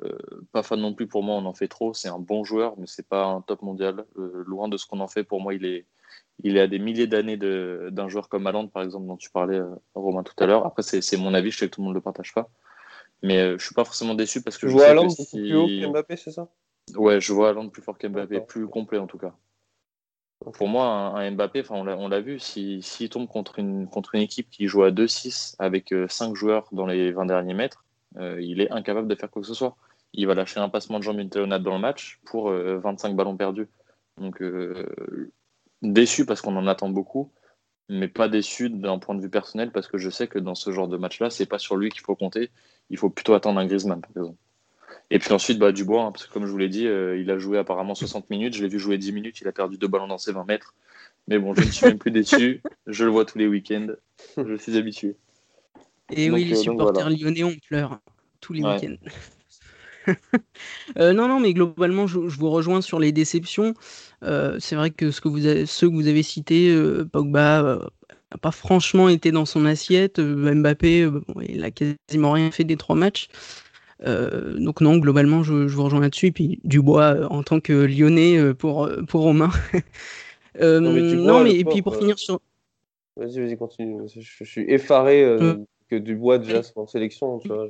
[0.52, 1.94] pas fan non plus pour moi, on en fait trop.
[1.94, 4.06] C'est un bon joueur, mais c'est pas un top mondial.
[4.18, 5.86] Euh, loin de ce qu'on en fait, pour moi, il est,
[6.44, 9.62] il est à des milliers d'années d'un joueur comme Haaland, par exemple, dont tu parlais,
[9.96, 10.66] Romain, tout à l'heure.
[10.66, 12.50] Après, c'est mon avis, je sais que tout le monde ne le partage pas.
[13.24, 15.40] Mais je suis pas forcément déçu parce que je, je vois si...
[15.40, 16.50] plus haut que Mbappé, c'est ça?
[16.96, 19.34] Ouais, je vois Haaland plus fort qu'Mbappé, plus complet en tout cas.
[20.54, 24.50] Pour moi, un, Mbappé, on l'a vu, s'il si, tombe contre une, contre une équipe
[24.50, 27.84] qui joue à 2-6 avec 5 euh, joueurs dans les 20 derniers mètres,
[28.18, 29.76] euh, il est incapable de faire quoi que ce soit.
[30.14, 33.36] Il va lâcher un passement de jambes une dans le match pour 25 euh, ballons
[33.36, 33.68] perdus.
[34.18, 34.42] Donc,
[35.82, 37.32] déçu parce qu'on en attend beaucoup,
[37.90, 40.72] mais pas déçu d'un point de vue personnel parce que je sais que dans ce
[40.72, 42.52] genre de match-là, c'est pas sur lui qu'il faut compter.
[42.90, 44.38] Il faut plutôt attendre un Griezmann, par exemple.
[45.10, 47.32] Et puis ensuite, bah, Dubois, hein, parce que comme je vous l'ai dit, euh, il
[47.32, 48.56] a joué apparemment 60 minutes.
[48.56, 49.40] Je l'ai vu jouer 10 minutes.
[49.42, 50.74] Il a perdu deux ballons dans ses 20 mètres.
[51.28, 52.62] Mais bon, je ne suis même plus déçu.
[52.88, 53.88] Je le vois tous les week-ends.
[54.38, 55.16] Je suis habitué.
[56.12, 58.00] Et oui, les euh, supporters lyonnais, on pleure
[58.42, 58.98] tous les week-ends.
[60.98, 63.74] Euh, non, non, mais globalement, je, vous rejoins sur les déceptions.
[64.22, 66.74] c'est vrai que, ce que vous avez, ceux que vous avez cités,
[67.12, 67.90] Pogba
[68.32, 70.22] n'a pas franchement été dans son assiette.
[70.22, 71.12] Mbappé,
[71.50, 73.28] il a quasiment rien fait des trois matchs.
[74.06, 76.28] Euh, donc non, globalement, je, vous rejoins là-dessus.
[76.28, 79.50] Et puis Dubois euh, en tant que Lyonnais euh, pour, pour Romain.
[80.62, 82.40] non, mais, et puis pour finir sur...
[83.16, 84.02] Vas-y, vas-y, continue.
[84.08, 85.38] Je, suis effaré
[85.90, 87.40] que Dubois déjà soit en sélection.
[87.40, 87.68] Tu vois,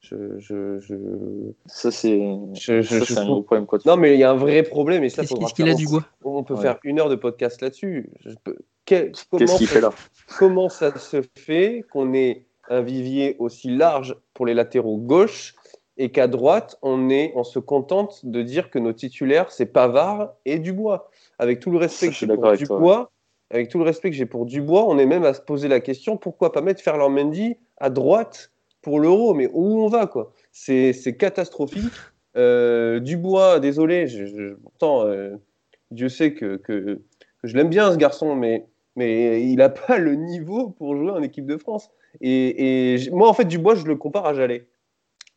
[0.00, 0.94] je, je, je,
[1.66, 3.66] Ça, c'est un gros problème.
[3.66, 3.78] Quoi.
[3.86, 5.04] Non, mais il y a un vrai problème.
[5.04, 8.10] Et ça, Qu'est-ce qu'il a du bois On peut faire une heure de podcast là-dessus.
[8.84, 9.90] Qu'est-ce qu'il fait là
[10.38, 15.54] Comment ça se fait qu'on ait un vivier aussi large pour les latéraux gauche
[15.98, 20.34] et qu'à droite, on, est, on se contente de dire que nos titulaires, c'est Pavard
[20.44, 21.10] et Dubois.
[21.38, 23.10] Avec tout le respect que j'ai pour Dubois,
[23.50, 25.80] avec tout le respect que j'ai pour Dubois, on est même à se poser la
[25.80, 28.52] question pourquoi pas mettre Ferland Mendy à droite
[28.82, 29.34] pour l'euro?
[29.34, 30.32] Mais où on va quoi?
[30.52, 31.92] C'est catastrophique.
[32.36, 34.06] Euh, Dubois, désolé,
[34.62, 35.36] pourtant euh,
[35.90, 37.00] Dieu sait que, que,
[37.42, 41.22] je l'aime bien ce garçon, mais, mais il n'a pas le niveau pour jouer en
[41.22, 41.90] équipe de France.
[42.20, 44.66] Et, moi, en fait, Dubois, je le compare à Jallet.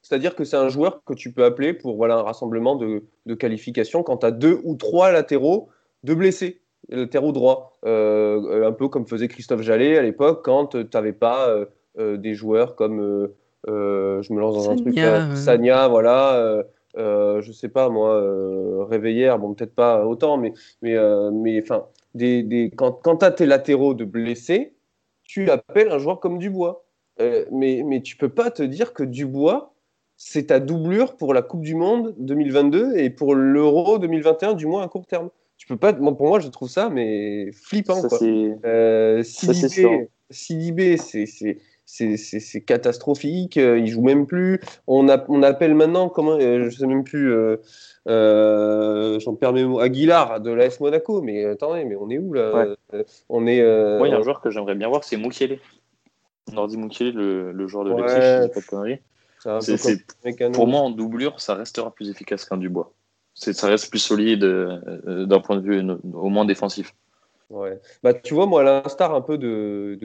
[0.01, 3.03] C'est-à-dire que c'est un joueur que tu peux appeler pour voilà, un rassemblement de,
[3.35, 5.69] qualification quand tu as deux ou trois latéraux
[6.03, 7.77] de blessés, latéraux droits.
[7.85, 11.65] Euh, un peu comme faisait Christophe Jallet à l'époque quand tu n'avais pas euh,
[11.99, 13.29] euh, des joueurs comme,
[13.67, 14.99] je me lance dans un truc,
[15.35, 16.63] Sanya, voilà.
[16.95, 20.97] je sais pas moi, Réveillère, bon peut-être pas autant, mais mais
[21.31, 24.73] mais enfin des, des, quand, quand tu as tes latéraux de blessés,
[25.31, 26.83] tu appelles un joueur comme Dubois.
[27.21, 29.73] Euh, mais, mais tu peux pas te dire que Dubois,
[30.17, 34.83] c'est ta doublure pour la Coupe du Monde 2022 et pour l'Euro 2021, du moins
[34.83, 35.29] à court terme.
[35.55, 35.93] Tu peux pas.
[35.93, 38.09] pour moi, je trouve ça mais flippant.
[38.09, 38.17] Ça,
[38.65, 39.23] euh,
[40.29, 41.57] Sidibé, c'est
[42.65, 43.57] catastrophique.
[43.57, 44.59] Euh, il joue même plus.
[44.87, 47.33] On, a, on appelle maintenant comment Je sais même plus.
[48.07, 49.79] Euh, J'en perds mes mots.
[49.79, 52.75] Aguilar de l'AS Monaco, mais attendez, mais on est où là
[53.29, 53.61] On est.
[53.61, 53.97] Euh...
[53.97, 55.59] Moi, il y a un joueur que j'aimerais bien voir, c'est Moukielé.
[56.51, 58.01] Nordi Moukielé, le, le joueur de ouais.
[58.01, 60.51] Leipzig, pas de conneries.
[60.51, 62.93] pour moi, en doublure, ça restera plus efficace qu'un Dubois.
[63.33, 65.81] Ça reste plus solide euh, d'un point de vue
[66.13, 66.93] au moins défensif.
[67.51, 67.79] Ouais.
[68.01, 69.97] Bah, tu vois, moi, à l'instar un peu de,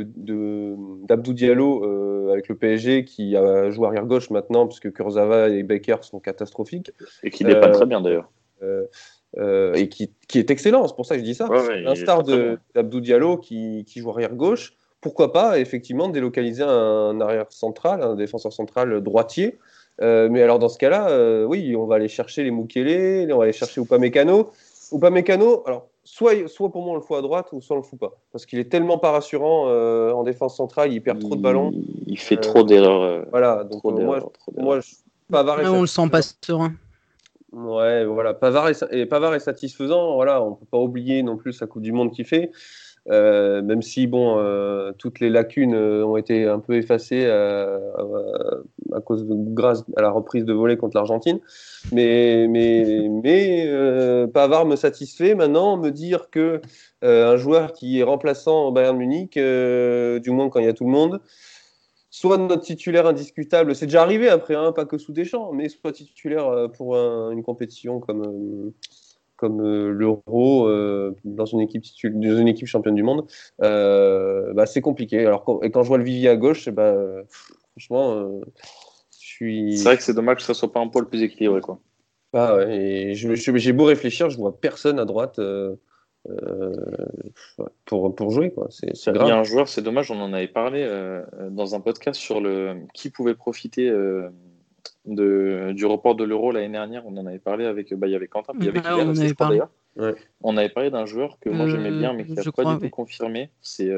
[1.07, 5.63] d'Abdou Diallo euh, avec le PSG qui a joué arrière gauche maintenant, puisque Kurzawa et
[5.63, 6.91] Becker sont catastrophiques.
[7.23, 8.31] Et qui n'est pas très bien d'ailleurs.
[8.63, 8.87] Euh,
[9.39, 11.49] euh, et qui, qui, est excellent, c'est pour ça que je dis ça.
[11.49, 12.25] Ouais, l'instar
[12.75, 18.17] d'Abdou Diallo qui, qui, joue arrière gauche, pourquoi pas effectivement délocaliser un arrière central, un
[18.17, 19.59] défenseur central droitier.
[20.01, 23.53] mais alors dans ce cas-là, oui, on va aller chercher les Mukele, on va aller
[23.53, 24.51] chercher Upamecano.
[24.93, 27.85] Upamecano, alors soit, soit pour moi on le fout à droite ou soit on le
[27.85, 28.13] fout pas.
[28.33, 31.73] Parce qu'il est tellement pas rassurant en défense centrale, il perd trop de ballons.
[32.07, 33.27] Il fait trop d'erreurs.
[33.31, 34.21] voilà, donc moi,
[34.57, 34.81] moi
[35.31, 36.73] Pavard on le sent pas serein.
[37.53, 38.35] Ouais, voilà.
[38.35, 40.15] Pavard est, et Pavard est satisfaisant.
[40.15, 42.51] Voilà, on peut pas oublier non plus sa Coupe du Monde qu'il fait.
[43.09, 49.01] Euh, même si bon, euh, toutes les lacunes euh, ont été un peu effacées à
[49.05, 51.39] cause de grâce à la reprise de volée contre l'Argentine,
[51.93, 56.61] mais mais mais me satisfait maintenant me dire que
[57.03, 60.85] un joueur qui est remplaçant au Bayern Munich, du moins quand il y a tout
[60.85, 61.21] le monde,
[62.11, 65.69] soit notre titulaire indiscutable, c'est déjà arrivé après, hein, pas que sous des champs, mais
[65.69, 68.73] soit titulaire pour une compétition comme,
[69.37, 70.69] comme euh, l'Euro
[71.25, 73.27] dans, une équipe dans une équipe championne du monde,
[73.59, 75.25] bah, c'est compliqué.
[75.25, 76.95] Alors, et quand je vois le Vivier à gauche, bah,
[77.73, 79.79] franchement, je suis.
[79.79, 81.61] C'est vrai que c'est dommage que ça soit pas un pôle plus équilibré.
[81.61, 81.79] Quoi.
[82.33, 85.41] Ah ouais, j'ai beau réfléchir, je vois personne à droite.
[86.31, 86.73] Euh,
[87.85, 88.51] pour, pour jouer.
[88.51, 88.69] Quoi.
[88.83, 92.21] Il y a un joueur, c'est dommage, on en avait parlé euh, dans un podcast
[92.21, 94.29] sur le qui pouvait profiter euh,
[95.05, 97.07] de, du report de l'euro l'année dernière.
[97.07, 98.97] On en avait parlé avec, bah, il y avait Quentin, puis il y avait ah,
[98.99, 99.61] on, avait parlé.
[100.43, 102.91] on avait parlé d'un joueur que moi j'aimais bien, mais qui n'a pas du tout
[102.91, 103.51] confirmé.
[103.61, 103.91] C'est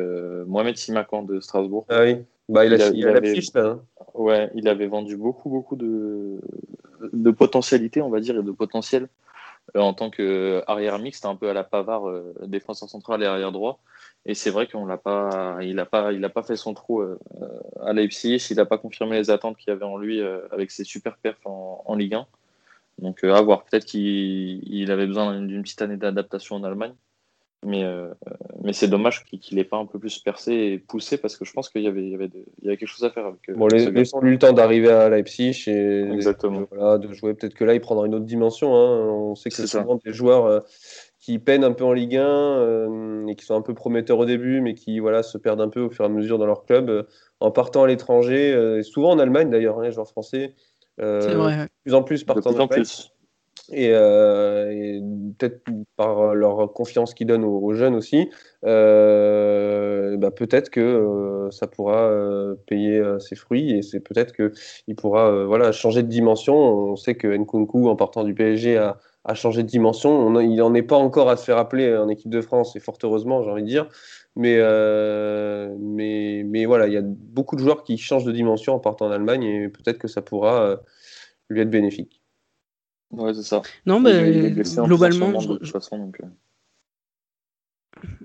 [0.47, 1.87] Mohamed Simakan de Strasbourg.
[1.89, 3.81] Ah oui, bah, il, a, il, avait, fiche, hein.
[4.15, 6.41] Ouais, il avait vendu beaucoup, beaucoup de,
[7.13, 9.09] de potentialité, on va dire, et de potentiel
[9.77, 13.53] euh, en tant qu'arrière mixte, un peu à la Pavard, euh, défenseur central et arrière
[13.53, 13.81] droit.
[14.27, 17.01] Et c'est vrai qu'on l'a pas, il n'a pas, il a pas fait son trou
[17.01, 17.19] euh,
[17.81, 18.47] à Leipzig.
[18.51, 21.47] Il n'a pas confirmé les attentes qu'il y avait en lui avec ses super perfs
[21.47, 22.27] en, Ligue 1.
[22.99, 23.65] Donc à voir.
[23.65, 26.95] Peut-être qu'il avait besoin d'une petite année d'adaptation en Allemagne.
[27.67, 28.07] Mais, euh,
[28.63, 31.53] mais c'est dommage qu'il n'ait pas un peu plus percé et poussé parce que je
[31.53, 32.31] pense qu'il y avait, il y, avait
[32.63, 33.27] il y avait quelque chose à faire.
[33.27, 36.69] Avec, euh, bon, laissons-lui le temps d'arriver à Leipzig et Exactement.
[36.71, 37.35] Voilà, de jouer.
[37.35, 38.77] Peut-être que là, il prendra une autre dimension.
[38.77, 39.11] Hein.
[39.11, 40.61] On sait que c'est souvent des joueurs euh,
[41.19, 44.61] qui peinent un peu en Ligue 1 et qui sont un peu prometteurs au début,
[44.61, 47.07] mais qui voilà, se perdent un peu au fur et à mesure dans leur club
[47.41, 50.55] en partant à l'étranger, souvent en Allemagne d'ailleurs, hein, les joueurs français.
[51.35, 51.65] vrai.
[51.65, 53.13] De plus en plus partant en plus.
[53.75, 55.01] Euh, et,
[55.39, 55.63] peut-être
[55.97, 58.31] par leur confiance qu'ils donnent aux, jeunes aussi,
[58.65, 62.11] euh, bah peut-être que euh, ça pourra
[62.67, 66.55] payer ses fruits et c'est peut-être qu'il pourra voilà, changer de dimension.
[66.57, 70.11] On sait que Nkunku, en partant du PSG, a, a changé de dimension.
[70.11, 72.81] On il n'en est pas encore à se faire appeler en équipe de France, et
[72.81, 73.89] fort heureusement, j'ai envie de dire.
[74.37, 74.59] Mais,
[75.79, 79.07] mais, mais voilà, il y a beaucoup de joueurs qui changent de dimension en partant
[79.07, 80.81] en Allemagne et peut-être que ça pourra
[81.49, 82.23] lui être bénéfique.
[83.11, 83.63] Ouais, c'est ça.
[83.87, 85.53] Non, mais globalement, je...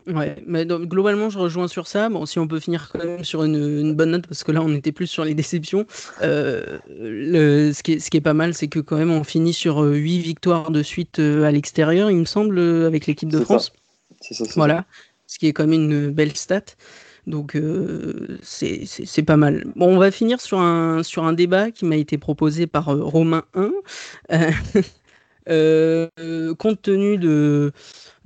[0.08, 2.10] Ouais, mais globalement, je rejoins sur ça.
[2.10, 4.74] Bon, si on peut finir quand même sur une, bonne note, parce que là, on
[4.74, 5.86] était plus sur les déceptions.
[6.22, 9.24] Euh, le, ce, qui est, ce qui est pas mal, c'est que quand même, on
[9.24, 13.30] finit sur 8 euh, victoires de suite euh, à l'extérieur, il me semble, avec l'équipe
[13.30, 13.72] de France.
[14.22, 14.46] C'est ça.
[14.56, 14.86] voilà,
[15.28, 16.64] ce qui est quand même une belle stat.
[17.28, 19.66] Donc euh, c'est pas mal.
[19.76, 23.02] Bon, on va finir sur un, sur un débat qui m'a été proposé par euh,
[23.02, 23.72] Romain 1.
[25.50, 26.08] Euh,
[26.58, 27.72] compte tenu de,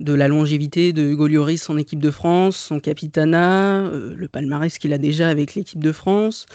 [0.00, 4.92] de la longévité de Hugo Lloris en équipe de France, son capitana, le palmarès qu'il
[4.92, 6.46] a déjà avec l'équipe de France,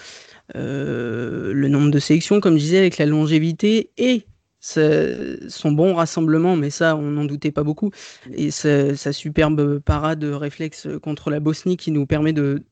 [0.53, 4.25] le nombre de sélections, comme je disais, avec la longévité et
[4.63, 7.91] son bon rassemblement, mais ça, on n'en doutait pas beaucoup,
[8.33, 12.63] et sa, superbe parade réflexe contre la Bosnie qui nous permet de,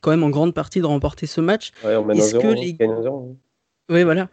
[0.00, 1.72] quand même en grande partie de remporter ce match.
[1.82, 2.76] est-ce que les...
[3.88, 4.28] Oui, voilà.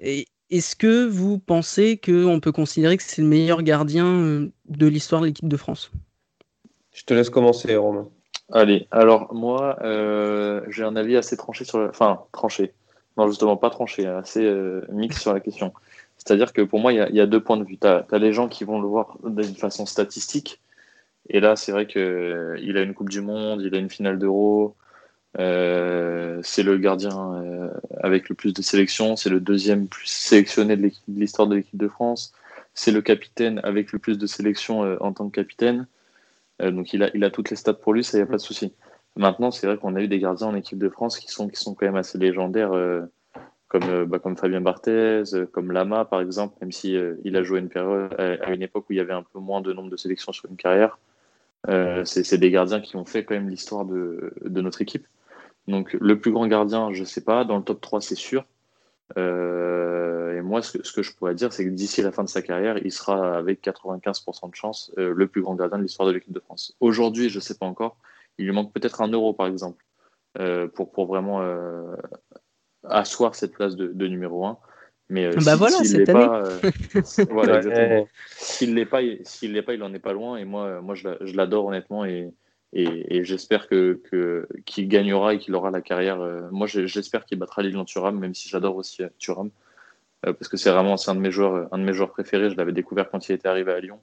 [0.00, 4.86] Et est-ce que vous pensez qu'on peut considérer que c'est le meilleur gardien euh, de
[4.86, 5.90] l'histoire de l'équipe de France?
[6.92, 8.08] Je te laisse commencer, Romain.
[8.50, 11.88] Allez, alors moi, euh, j'ai un avis assez tranché sur la...
[11.88, 12.72] Enfin, tranché.
[13.16, 15.72] Non, justement, pas tranché, assez euh, mix sur la question.
[16.16, 17.78] C'est-à-dire que pour moi, il y, a deux points de vue.
[17.78, 20.60] Tu as, les gens qui vont le voir d'une façon statistique.
[21.28, 24.18] Et là, c'est vrai qu'il euh, a une Coupe du Monde, il a une finale
[24.18, 24.76] d'Euro.
[25.38, 27.70] Euh, c'est le gardien euh,
[28.02, 29.16] avec le plus de sélections.
[29.16, 32.32] C'est le deuxième plus sélectionné de l'histoire de l'équipe de France.
[32.74, 35.86] C'est le capitaine avec le plus de sélections en tant que capitaine.
[36.62, 38.40] donc il a, il a toutes les stats pour lui, ça, n'y a pas de
[38.40, 38.72] souci.
[39.16, 41.86] Maintenant, c'est vrai qu'on a eu des gardiens en équipe de France qui sont, quand
[41.86, 42.70] même assez légendaires
[43.68, 47.36] comme, euh, bah, comme Fabien Barthez, euh, comme Lama par exemple, même si euh, il
[47.36, 49.72] a joué une période à, une époque où il y avait un peu moins de
[49.72, 50.98] nombre de sélections sur une carrière.
[52.04, 55.06] c'est des gardiens qui ont fait quand même l'histoire de, notre équipe.
[55.68, 58.44] Donc le plus grand gardien, je sais pas, dans le top 3 c'est sûr.
[59.16, 62.28] et moi, ce que, ce que, je pourrais dire, c'est que d'ici la fin de
[62.28, 66.14] sa carrière, il sera avec 95% de chance le plus grand gardien de l'histoire de
[66.14, 66.74] l'équipe de France.
[66.80, 67.98] Aujourd'hui, je sais pas encore.
[68.38, 69.84] Il lui manque peut-être un euro, par exemple,
[70.74, 71.42] pour, pour vraiment
[72.84, 74.58] asseoir cette place de, numéro 1.
[75.10, 76.42] Mais euh, bah voilà, s'il cette pas,
[77.30, 77.62] voilà,
[78.36, 80.36] S'il l'est pas, s'il l'est pas, il en est pas loin.
[80.36, 82.30] Et moi, moi, je l'adore honnêtement et,
[82.72, 84.00] et, j'espère que
[84.66, 86.18] qu'il gagnera et qu'il aura la carrière.
[86.50, 89.50] moi, j'espère qu'il battra Lilian Thuram, même si j'adore aussi Thuram,
[90.22, 92.50] parce que c'est vraiment c'est un de mes joueurs, un de mes joueurs préférés.
[92.50, 94.00] Je l'avais découvert quand il était arrivé à Lyon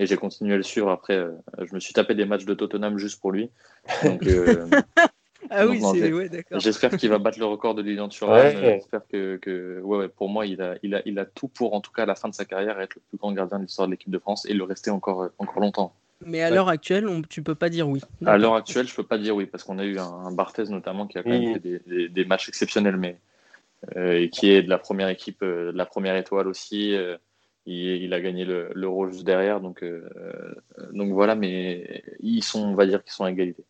[0.00, 0.90] et j'ai continué à le suivre.
[0.90, 1.26] Après,
[1.60, 3.50] je me suis tapé des matchs de Tottenham juste pour lui.
[4.04, 4.24] Donc,
[5.50, 6.60] Ah oui, c'est ouais, d'accord.
[6.60, 8.56] J'espère qu'il va battre le record de Lilian Thuram.
[8.60, 11.80] J'espère que, que ouais, pour moi, il a, il, a, il a tout pour, en
[11.80, 13.88] tout cas, à la fin de sa carrière, être le plus grand gardien de l'histoire
[13.88, 15.94] de l'équipe de France et le rester encore, encore longtemps.
[16.24, 18.00] Mais à l'heure actuelle, on, tu peux pas dire oui.
[18.26, 21.06] À l'heure actuelle, je peux pas dire oui, parce qu'on a eu un, Barthez notamment
[21.06, 23.18] qui a quand même fait des, des, matchs exceptionnels, mais
[23.96, 26.94] euh, et qui est de la première équipe, euh, de la première étoile aussi.
[26.94, 27.16] Euh,
[27.66, 29.84] il, il, a gagné l'euro juste derrière, donc,
[30.92, 33.64] donc voilà, mais ils sont, on va dire qu'ils sont à égalité.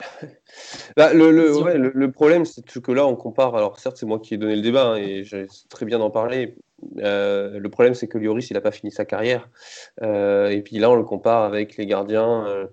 [0.96, 3.54] Bah, le, le, le, problème, c'est que là, on compare.
[3.54, 6.10] Alors, certes, c'est moi qui ai donné le débat hein, et j'ai très bien d'en
[6.10, 6.56] parler.
[6.98, 9.48] Euh, le problème, c'est que Lloris, il n'a pas fini sa carrière.
[10.02, 12.68] Euh, et puis là, on le compare avec les gardiens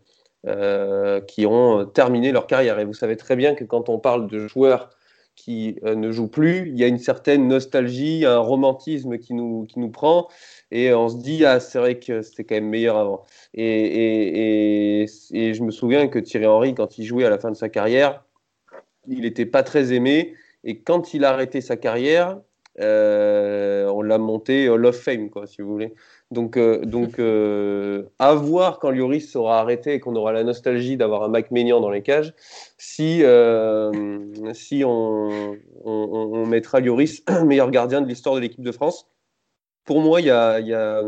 [0.48, 2.80] euh, qui ont terminé leur carrière.
[2.80, 4.89] Et vous savez très bien que quand on parle de joueurs
[5.36, 9.80] qui ne jouent plus, il y a une certaine nostalgie, un romantisme qui nous, qui
[9.80, 10.28] nous prend
[10.72, 13.26] et on se dit ah c'est vrai que c'était quand même meilleur avant.
[13.54, 17.52] Et, et, et, je me souviens que Thierry Henry, quand il jouait à la fin
[17.52, 18.26] de sa carrière,
[19.08, 20.36] il n'était pas très aimé.
[20.63, 22.39] Et quand il a arrêté sa carrière,
[22.80, 25.94] euh, on l'a monté Hall of Fame, quoi, si vous voulez.
[26.32, 30.98] Donc, euh, donc euh, à voir quand Lloris sera arrêté et qu'on aura la nostalgie
[30.98, 32.34] d'avoir un Mac Maignan dans les cages,
[32.78, 33.24] si,
[34.54, 35.92] si on, on,
[36.34, 39.08] on mettra Lloris meilleur gardien de l'histoire de l'équipe de France
[39.89, 41.02] pour moi, il y a,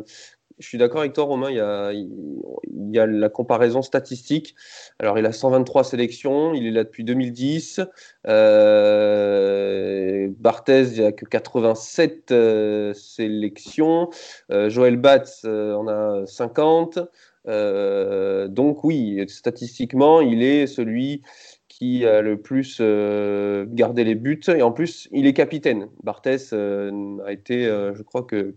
[0.62, 1.50] je suis d'accord avec toi, Romain.
[1.50, 4.56] Il y, a, la comparaison statistique.
[5.00, 6.54] Alors, il a 123 sélections.
[6.54, 7.82] Il est là depuis 2010.
[8.28, 14.10] Euh, Barthez, il n'y a que 87 euh, sélections.
[14.52, 17.00] Euh, Joël Batz en a 50.
[17.48, 21.24] donc, oui, statistiquement, il est celui
[21.68, 24.42] qui a le plus gardé les buts.
[24.48, 25.88] Et en plus, il est capitaine.
[26.04, 28.54] Barthès a été, je crois que,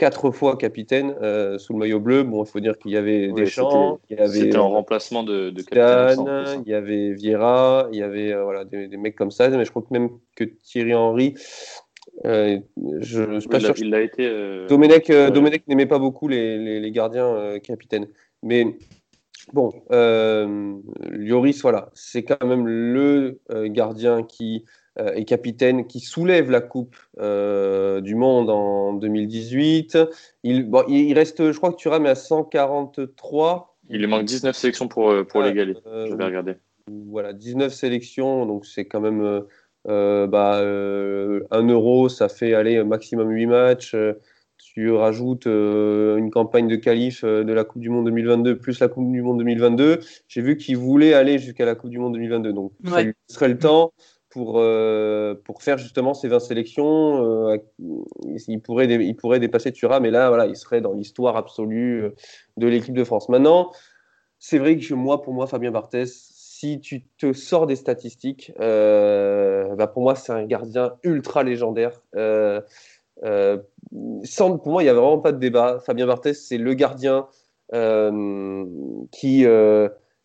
[0.00, 1.14] quatre fois capitaine
[1.58, 2.22] sous le maillot bleu.
[2.22, 5.50] Bon, il faut dire qu'il y avait Deschamps, il y avait c'était en remplacement de,
[5.50, 6.26] de capitaine.
[6.26, 6.62] Hein.
[6.64, 9.50] il y avait Vieira, il y avait voilà des, mecs comme ça.
[9.50, 11.34] Mais je crois que même que Thierry Henry,
[12.24, 13.74] je, suis pas sûr.
[13.76, 14.26] Il a été.
[14.68, 15.10] Domenech,
[15.68, 18.06] n'aimait pas beaucoup les, les gardiens capitaines,
[18.42, 18.64] mais
[19.52, 20.76] Bon, euh,
[21.10, 24.64] Lloris, voilà, c'est quand même le euh, gardien qui
[25.00, 29.98] euh, est capitaine, qui soulève la Coupe euh, du Monde en 2018.
[30.44, 33.76] Il, bon, il reste, je crois que tu ramènes à 143.
[33.88, 35.74] Il lui manque 19 sélections pour, pour l'égaler.
[35.84, 36.54] je vais regarder.
[36.88, 39.42] Voilà, 19 sélections, donc c'est quand même
[39.84, 40.62] bah, 1
[41.68, 43.96] euro, ça fait aller maximum 8 matchs
[44.74, 48.78] tu rajoutes euh, une campagne de qualif euh, de la Coupe du Monde 2022 plus
[48.80, 52.14] la Coupe du Monde 2022, j'ai vu qu'il voulait aller jusqu'à la Coupe du Monde
[52.14, 52.52] 2022.
[52.52, 53.92] Donc, ça lui serait le temps
[54.30, 57.58] pour, euh, pour faire justement ces 20 sélections.
[57.78, 62.10] il, pourrait il pourrait dépasser Thuram, mais là, voilà, il serait dans l'histoire absolue
[62.56, 63.28] de l'équipe de France.
[63.28, 63.72] Maintenant,
[64.38, 69.86] c'est vrai que moi, pour moi, Fabien Barthès, si tu te sors des statistiques, bah
[69.92, 72.00] pour moi, c'est un gardien ultra légendaire.
[73.24, 73.58] Euh,
[74.24, 75.78] sans, pour moi, il n'y a vraiment pas de débat.
[75.80, 77.26] Fabien Barthez, c'est le gardien
[77.74, 78.64] euh,
[79.10, 79.46] qui.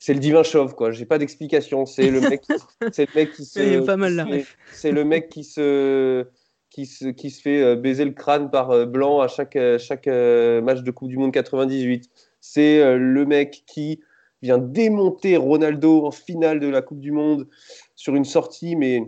[0.05, 0.91] Euh, c'est le divin chauve, quoi.
[0.91, 1.85] J'ai pas d'explication.
[1.85, 2.43] C'est le mec,
[2.91, 3.85] c'est le mec qui se.
[3.85, 4.27] pas mal là.
[4.71, 6.25] C'est le mec qui se,
[6.69, 10.91] qui se, qui se fait baiser le crâne par Blanc à chaque, chaque match de
[10.91, 12.09] Coupe du Monde 98.
[12.39, 13.99] C'est le mec qui
[14.41, 17.47] vient démonter Ronaldo en finale de la Coupe du Monde
[17.95, 19.01] sur une sortie, mais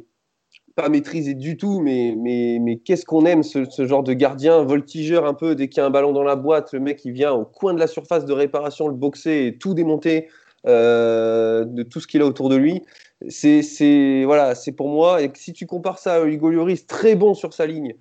[0.78, 5.26] pas maîtrisé du tout, mais, mais, mais qu'est-ce qu'on aime ce, genre de gardien voltigeur
[5.26, 7.34] un peu dès qu'il y a un ballon dans la boîte, le mec il vient
[7.34, 10.28] au coin de la surface de réparation, le boxer et tout démonter
[10.68, 12.84] euh, de tout ce qu'il a autour de lui.
[13.30, 15.22] C'est voilà, c'est pour moi.
[15.22, 17.96] Et si tu compares ça à Hugo Lloris, très bon sur sa ligne,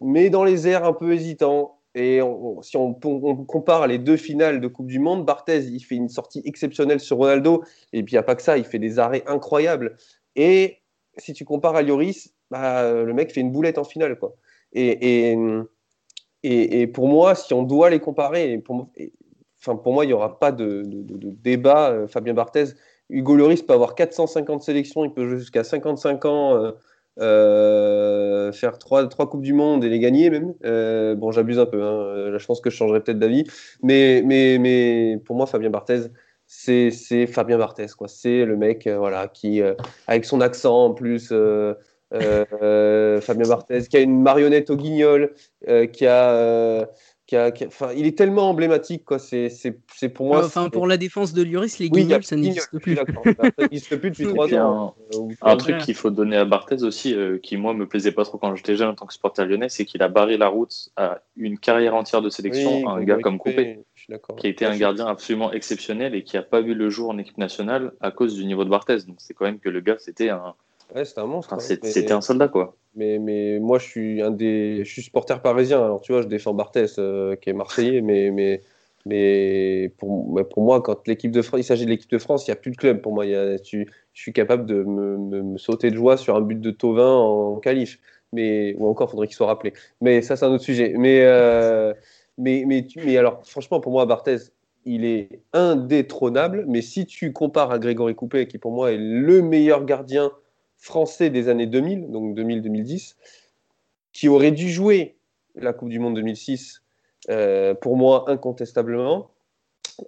[0.00, 1.74] mais dans les airs un peu hésitant.
[1.94, 2.20] Et
[2.62, 6.42] si on, compare les deux finales de Coupe du Monde, Barthez, il fait une sortie
[6.44, 9.24] exceptionnelle sur Ronaldo, et puis il n'y a pas que ça, il fait des arrêts
[9.26, 9.96] incroyables.
[10.36, 10.78] Et
[11.16, 14.16] si tu compares à Lloris, bah, le mec fait une boulette en finale.
[14.16, 14.36] Quoi.
[14.72, 15.32] Et,
[16.44, 18.90] et, et, pour moi, si on doit les comparer, pour,
[19.60, 20.82] enfin, pour moi, il n'y aura pas de,
[21.42, 21.90] débat.
[21.90, 22.74] Euh, Fabien Barthez,
[23.10, 26.72] Hugo Lloris peut avoir 450 sélections, il peut jouer jusqu'à 55 ans, euh,
[27.20, 30.54] euh, faire trois, trois Coupes du Monde et les gagner même.
[31.16, 32.30] bon, j'abuse un peu, hein.
[32.30, 33.44] là, je pense que je changerai peut-être d'avis.
[33.82, 36.08] Mais, mais, mais pour moi, Fabien Barthez,
[36.46, 37.86] c'est Fabien Barthez.
[38.06, 39.60] C'est le mec, voilà, qui,
[40.06, 41.32] avec son accent en plus,
[42.10, 45.34] Fabien Barthez, qui a une marionnette au guignol,
[45.92, 46.88] qui a
[47.34, 49.18] enfin, il est tellement emblématique, quoi.
[49.18, 50.44] C'est, c'est, pour moi.
[50.44, 52.96] Enfin, pour la défense de Lloris, les guignols, ça n'existe plus.
[52.96, 53.04] ça
[53.58, 54.94] n'existe plus depuis trois ans.
[55.42, 58.38] Un, truc qu'il faut donner à Barthez aussi, euh, qui moi me plaisait pas trop
[58.38, 61.20] quand j'étais jeune en tant que supporter lyonnais, c'est qu'il a barré la route à
[61.36, 63.80] une carrière entière de sélection, un gars comme Coupé,
[64.38, 67.18] qui a été un gardien absolument exceptionnel et qui a pas vu le jour en
[67.18, 68.98] équipe nationale à cause du niveau de Barthez.
[69.06, 70.54] Donc c'est quand même que le gars, c'était un.
[70.94, 71.52] Ouais, c'était un monstre.
[71.54, 72.76] Hein, c'était un soldat, quoi.
[72.94, 75.84] Mais, mais moi, je suis un des, je suis supporter parisien.
[75.84, 78.62] Alors, tu vois, je défends Barthès, euh, qui est marseillais, mais, mais,
[79.04, 82.50] mais pour, pour moi, quand l'équipe de France, il s'agit de l'équipe de France, il
[82.50, 83.02] n'y a plus de club.
[83.02, 83.84] Pour moi, il y a, je
[84.14, 87.98] suis capable de me, me, sauter de joie sur un but de Tovin en qualif.
[88.32, 89.74] Mais, ou encore, faudrait qu'il soit rappelé.
[90.00, 90.94] Mais ça, c'est un autre sujet.
[90.96, 91.92] Mais, euh,
[92.38, 94.38] mais, mais, mais, alors, franchement, pour moi, Barthez,
[94.84, 96.64] il est indétrônable.
[96.66, 100.32] Mais si tu compares à Grégory Coupé, qui pour moi est le meilleur gardien
[100.78, 103.16] français des années 2000, donc 2000-2010,
[104.12, 105.16] qui aurait dû jouer
[105.54, 106.82] la Coupe du Monde 2006,
[107.30, 109.30] euh, pour moi incontestablement.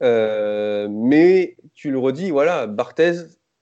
[0.03, 3.15] Euh, mais tu le redis, voilà, Barthez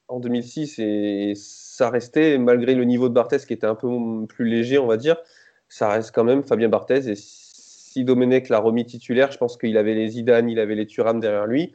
[0.08, 3.88] en 2006, et ça restait, malgré le niveau de Barthez qui était un peu
[4.28, 5.16] plus léger, on va dire,
[5.68, 7.10] ça reste quand même Fabien Barthez.
[7.10, 10.86] Et si Domenech l'a remis titulaire, je pense qu'il avait les Zidane, il avait les
[10.86, 11.72] Thuram derrière lui.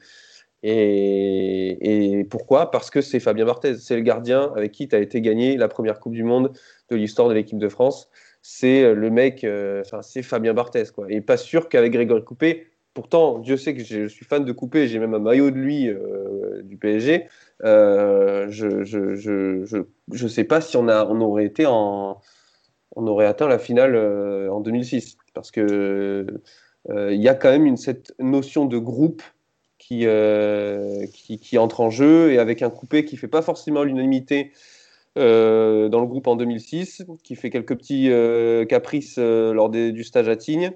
[0.63, 2.71] Et, pourquoi?
[2.71, 5.67] Parce que c'est Fabien Barthez, c'est le gardien avec qui tu as été gagné la
[5.67, 6.53] première Coupe du Monde
[6.89, 8.09] de l'histoire de l'équipe de France.
[8.41, 10.85] C'est euh, le mec, euh, enfin, c'est Fabien Barthez.
[10.95, 11.07] Quoi.
[11.09, 14.87] Et pas sûr qu'avec Grégory Coupé, pourtant, Dieu sait que je suis fan de Coupé,
[14.87, 17.27] j'ai même un maillot de lui euh, du PSG.
[17.61, 22.21] je, je, je, je, sais pas si on, a, on aurait été en.
[22.95, 23.97] On aurait atteint la finale
[24.49, 25.17] en 2006.
[25.33, 26.27] Parce que
[26.89, 29.23] il y a quand même une, cette notion de groupe
[29.91, 34.51] euh, qui, qui, entre en jeu et avec un coupé qui fait pas forcément l'unanimité
[35.17, 40.29] euh, dans le groupe en 2006, qui fait quelques petits euh, caprices lors du stage
[40.29, 40.71] à Tignes.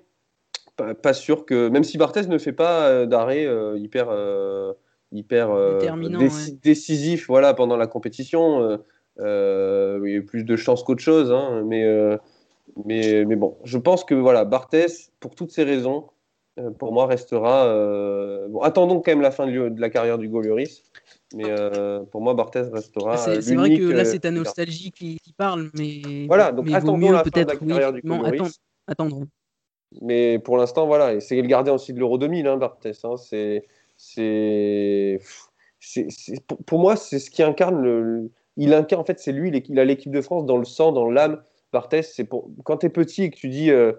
[1.02, 3.48] Pas, sûr que, même si Barthez ne fait pas d'arrêt
[3.78, 4.16] hyper,
[5.12, 5.50] hyper
[6.62, 8.80] décisif voilà, pendant la compétition,
[9.20, 11.84] il y a eu plus de chance qu'autre chose, hein, mais,
[12.86, 14.86] mais, mais bon, je pense que voilà, Barthez,
[15.20, 16.06] pour toutes ces raisons,
[16.78, 17.66] pour moi, restera.
[17.66, 20.84] Euh, bon, attendons quand même la fin de, la carrière du Lloris.
[21.36, 23.18] Mais euh, pour moi, Barthez restera.
[23.18, 26.26] C'est vrai que là, c'est ta nostalgie qui, parle, mais.
[26.28, 28.60] Voilà, donc attendons la fin de la carrière du Lloris.
[28.88, 29.28] attendons.
[30.02, 32.92] Mais pour l'instant, voilà, c'est le gardien aussi de l'Euro 2000, hein, Barthez.
[33.04, 35.20] Hein, c'est, c'est,
[36.48, 38.32] pour, pour, moi, c'est ce qui incarne le.
[38.58, 41.10] Il incarne, en fait, c'est lui, il a l'équipe de France dans le sang, dans
[41.10, 41.42] l'âme.
[41.72, 43.94] Barthez, c'est pour quand tu es petit et que tu dis euh,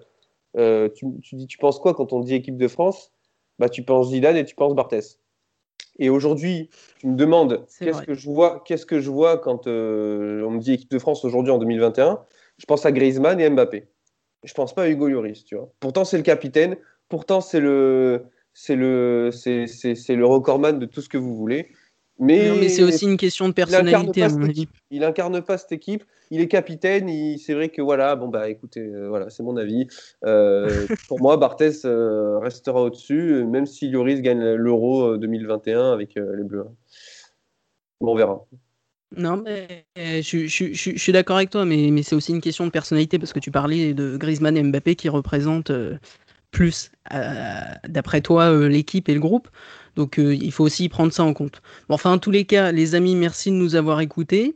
[0.55, 3.11] tu, dis, tu penses quoi quand on dit équipe de France?
[3.59, 5.19] Bah, Tu penses Zidane et tu penses Barthès.
[5.99, 10.43] Et aujourd'hui, tu me demandes qu'est-ce que, je vois, qu'est-ce que je vois quand euh,
[10.45, 12.23] on me dit équipe de France aujourd'hui en 2021
[12.57, 13.89] Je pense à Griezmann et Mbappé.
[14.43, 15.69] Je pense pas à Hugo Lloris, tu vois.
[15.81, 16.77] Pourtant, c'est le capitaine.
[17.09, 18.23] Pourtant, c'est le,
[18.53, 21.67] c'est le, c'est, c'est le recordman de tout ce que vous voulez.
[22.19, 24.27] Mais, c'est aussi une question de personnalité.
[24.91, 26.03] Il incarne, pas cette équipe.
[26.31, 27.09] Il est capitaine.
[27.37, 29.87] C'est vrai que voilà, bon bah écoutez, euh, voilà, c'est mon avis.
[30.25, 36.43] Euh, pour moi, Barthès euh, restera au-dessus, même si Lloris gagne l'Euro 2021 avec les
[36.43, 36.65] Bleus.
[38.01, 38.45] Bon, on verra.
[39.15, 39.85] Non, mais
[40.21, 43.39] je, suis d'accord avec toi, mais, mais c'est aussi une question de personnalité parce que
[43.39, 45.71] tu parlais de Griezmann et Mbappé qui représentent
[46.51, 46.91] plus,
[47.87, 49.47] d'après toi, l'équipe et le groupe.
[49.95, 51.61] Donc euh, il faut aussi prendre ça en compte.
[51.89, 54.55] enfin, en tous les cas, les amis, merci de nous avoir écoutés.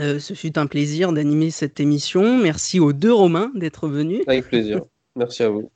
[0.00, 2.38] Euh, ce fut un plaisir d'animer cette émission.
[2.38, 4.22] Merci aux deux Romains d'être venus.
[4.26, 4.82] Avec plaisir.
[5.14, 5.70] Merci à vous.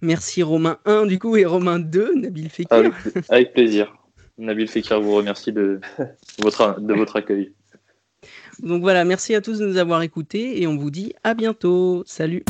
[0.00, 2.92] Merci Romain 1 du coup et Romain 2, Nabil Fekir.
[3.28, 3.94] Avec, plaisir.
[4.36, 5.80] Nabil Fekir vous remercie de
[6.42, 7.52] votre, de votre accueil.
[8.60, 12.02] Donc voilà, merci à tous de nous avoir écoutés et on vous dit à bientôt.
[12.06, 12.44] Salut.